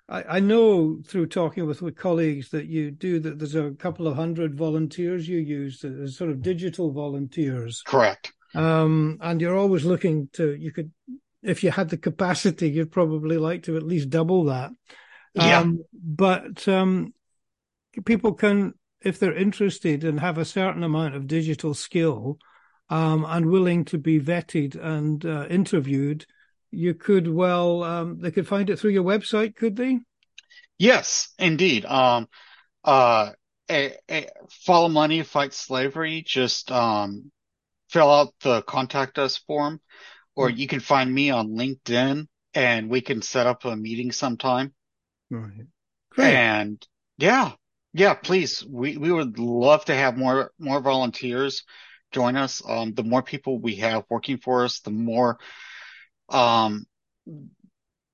I, 0.08 0.24
I, 0.24 0.40
know 0.40 1.02
through 1.08 1.28
talking 1.28 1.66
with, 1.66 1.82
with 1.82 1.96
colleagues 1.96 2.50
that 2.50 2.68
you 2.68 2.92
do 2.92 3.20
that. 3.20 3.40
There's 3.40 3.56
a 3.56 3.72
couple 3.72 4.08
of 4.08 4.16
hundred 4.16 4.56
volunteers 4.56 5.28
you 5.28 5.40
use 5.40 5.84
as 5.84 6.16
sort 6.16 6.30
of 6.30 6.44
digital 6.44 6.92
volunteers. 6.92 7.82
Correct. 7.82 8.32
Um, 8.54 9.18
and 9.22 9.42
you're 9.42 9.58
always 9.58 9.86
looking 9.86 10.30
to. 10.34 10.54
You 10.54 10.72
could, 10.72 10.92
if 11.42 11.64
you 11.64 11.72
had 11.72 11.90
the 11.90 11.98
capacity, 11.98 12.70
you'd 12.70 12.92
probably 12.92 13.38
like 13.38 13.64
to 13.64 13.78
at 13.78 13.84
least 13.84 14.12
double 14.12 14.46
that. 14.46 14.72
Yeah. 15.34 15.60
Um, 15.60 15.84
but 15.94 16.68
um, 16.68 17.14
people 18.06 18.34
can, 18.34 18.74
if 19.02 19.20
they're 19.20 19.34
interested 19.34 20.04
and 20.04 20.20
have 20.20 20.38
a 20.38 20.46
certain 20.46 20.84
amount 20.84 21.16
of 21.16 21.28
digital 21.28 21.74
skill, 21.74 22.40
um, 22.90 23.26
and 23.28 23.48
willing 23.48 23.86
to 23.86 23.98
be 23.98 24.20
vetted 24.20 24.76
and 24.76 25.26
uh, 25.26 25.48
interviewed, 25.50 26.26
you 26.72 26.94
could 26.94 27.28
well 27.28 27.84
um, 27.84 28.20
they 28.20 28.32
could 28.32 28.48
find 28.48 28.70
it 28.70 28.78
through 28.78 28.92
your 28.92 29.04
website, 29.04 29.56
could 29.56 29.76
they? 29.76 30.00
Yes, 30.78 31.34
indeed. 31.40 31.86
Um, 31.86 32.28
uh, 32.84 33.32
a, 33.70 33.96
a 34.10 34.28
follow 34.50 34.90
money, 34.90 35.24
fight 35.24 35.54
slavery. 35.54 36.24
Just 36.26 36.72
um, 36.72 37.32
fill 37.90 38.12
out 38.12 38.34
the 38.42 38.62
contact 38.62 39.18
us 39.18 39.38
form, 39.38 39.80
or 40.36 40.50
mm-hmm. 40.50 40.58
you 40.58 40.68
can 40.68 40.80
find 40.80 41.12
me 41.12 41.30
on 41.30 41.50
LinkedIn, 41.50 42.28
and 42.54 42.90
we 42.90 43.02
can 43.02 43.22
set 43.22 43.48
up 43.48 43.66
a 43.66 43.76
meeting 43.76 44.12
sometime. 44.12 44.74
Right. 45.30 45.66
Great. 46.12 46.36
And 46.36 46.88
yeah, 47.18 47.54
yeah, 47.96 48.14
please. 48.14 48.66
We 48.66 48.98
we 48.98 49.10
would 49.10 49.40
love 49.40 49.86
to 49.86 49.96
have 49.96 50.18
more 50.18 50.52
more 50.60 50.82
volunteers 50.82 51.64
join 52.12 52.36
us. 52.36 52.62
Um, 52.68 52.94
the 52.94 53.04
more 53.04 53.24
people 53.24 53.60
we 53.60 53.76
have 53.76 54.04
working 54.10 54.38
for 54.38 54.66
us, 54.66 54.82
the 54.82 54.92
more, 54.92 55.38
um, 56.30 56.86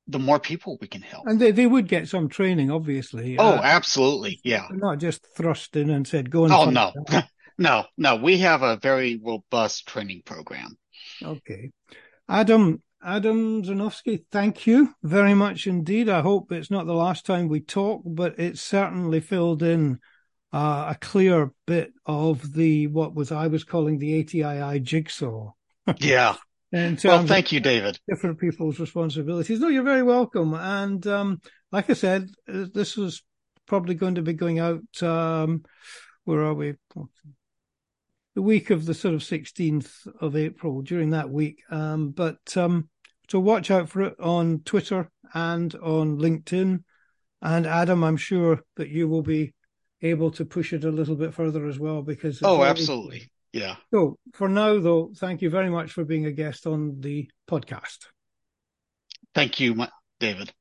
the 0.07 0.19
more 0.19 0.39
people 0.39 0.77
we 0.79 0.87
can 0.87 1.01
help. 1.01 1.25
And 1.25 1.39
they, 1.39 1.51
they 1.51 1.65
would 1.65 1.87
get 1.87 2.07
some 2.07 2.29
training, 2.29 2.69
obviously. 2.69 3.37
Oh, 3.39 3.53
uh, 3.53 3.61
absolutely. 3.63 4.39
Yeah. 4.43 4.67
Not 4.69 4.99
just 4.99 5.25
thrust 5.35 5.75
in 5.75 5.89
and 5.89 6.07
said, 6.07 6.29
go 6.29 6.45
and. 6.45 6.53
Oh, 6.53 6.69
no. 6.69 6.93
no, 7.57 7.85
no. 7.97 8.15
We 8.17 8.37
have 8.39 8.61
a 8.61 8.77
very 8.77 9.19
robust 9.23 9.87
training 9.87 10.21
program. 10.25 10.77
Okay. 11.23 11.71
Adam, 12.29 12.81
Adam 13.03 13.63
Zarnowski, 13.63 14.25
thank 14.31 14.67
you 14.67 14.93
very 15.01 15.33
much 15.33 15.65
indeed. 15.65 16.07
I 16.07 16.21
hope 16.21 16.51
it's 16.51 16.69
not 16.69 16.85
the 16.85 16.93
last 16.93 17.25
time 17.25 17.47
we 17.47 17.59
talk, 17.59 18.03
but 18.05 18.39
it 18.39 18.59
certainly 18.59 19.19
filled 19.19 19.63
in 19.63 19.99
uh, 20.53 20.87
a 20.89 20.97
clear 20.99 21.51
bit 21.65 21.93
of 22.05 22.53
the 22.53 22.87
what 22.87 23.15
was 23.15 23.31
I 23.31 23.47
was 23.47 23.63
calling 23.63 23.97
the 23.97 24.19
ATII 24.19 24.79
jigsaw. 24.81 25.51
yeah. 25.97 26.35
well, 26.71 27.25
thank 27.25 27.51
you, 27.51 27.59
David. 27.59 27.99
Different 28.07 28.39
people's 28.39 28.79
responsibilities. 28.79 29.59
No, 29.59 29.67
you're 29.67 29.83
very 29.83 30.03
welcome. 30.03 30.53
And 30.53 31.05
um, 31.07 31.41
like 31.71 31.89
I 31.89 31.93
said, 31.93 32.29
uh, 32.47 32.65
this 32.73 32.95
was 32.95 33.23
probably 33.65 33.95
going 33.95 34.15
to 34.15 34.21
be 34.21 34.33
going 34.33 34.59
out. 34.59 35.01
Um, 35.01 35.63
where 36.25 36.43
are 36.43 36.53
we? 36.53 36.75
The 38.35 38.41
week 38.41 38.69
of 38.69 38.85
the 38.85 38.93
sort 38.93 39.13
of 39.13 39.21
16th 39.21 40.07
of 40.21 40.35
April, 40.35 40.81
during 40.81 41.09
that 41.09 41.29
week. 41.29 41.63
Um, 41.69 42.11
but 42.11 42.55
um, 42.55 42.89
so 43.29 43.39
watch 43.39 43.69
out 43.69 43.89
for 43.89 44.03
it 44.03 44.19
on 44.19 44.61
Twitter 44.63 45.09
and 45.33 45.73
on 45.75 46.17
LinkedIn. 46.17 46.83
And 47.41 47.67
Adam, 47.67 48.03
I'm 48.03 48.17
sure 48.17 48.61
that 48.77 48.89
you 48.89 49.07
will 49.07 49.23
be 49.23 49.53
able 50.01 50.31
to 50.31 50.45
push 50.45 50.73
it 50.73 50.83
a 50.83 50.91
little 50.91 51.15
bit 51.15 51.33
further 51.33 51.67
as 51.67 51.79
well 51.79 52.01
because 52.01 52.41
oh 52.43 52.63
absolutely 52.63 53.29
yeah 53.53 53.75
so 53.93 54.17
for 54.33 54.49
now 54.49 54.79
though 54.79 55.11
thank 55.17 55.41
you 55.41 55.49
very 55.49 55.69
much 55.69 55.91
for 55.91 56.03
being 56.03 56.25
a 56.25 56.31
guest 56.31 56.65
on 56.65 56.99
the 57.01 57.29
podcast 57.49 58.07
thank 59.35 59.59
you 59.59 59.85
david 60.19 60.51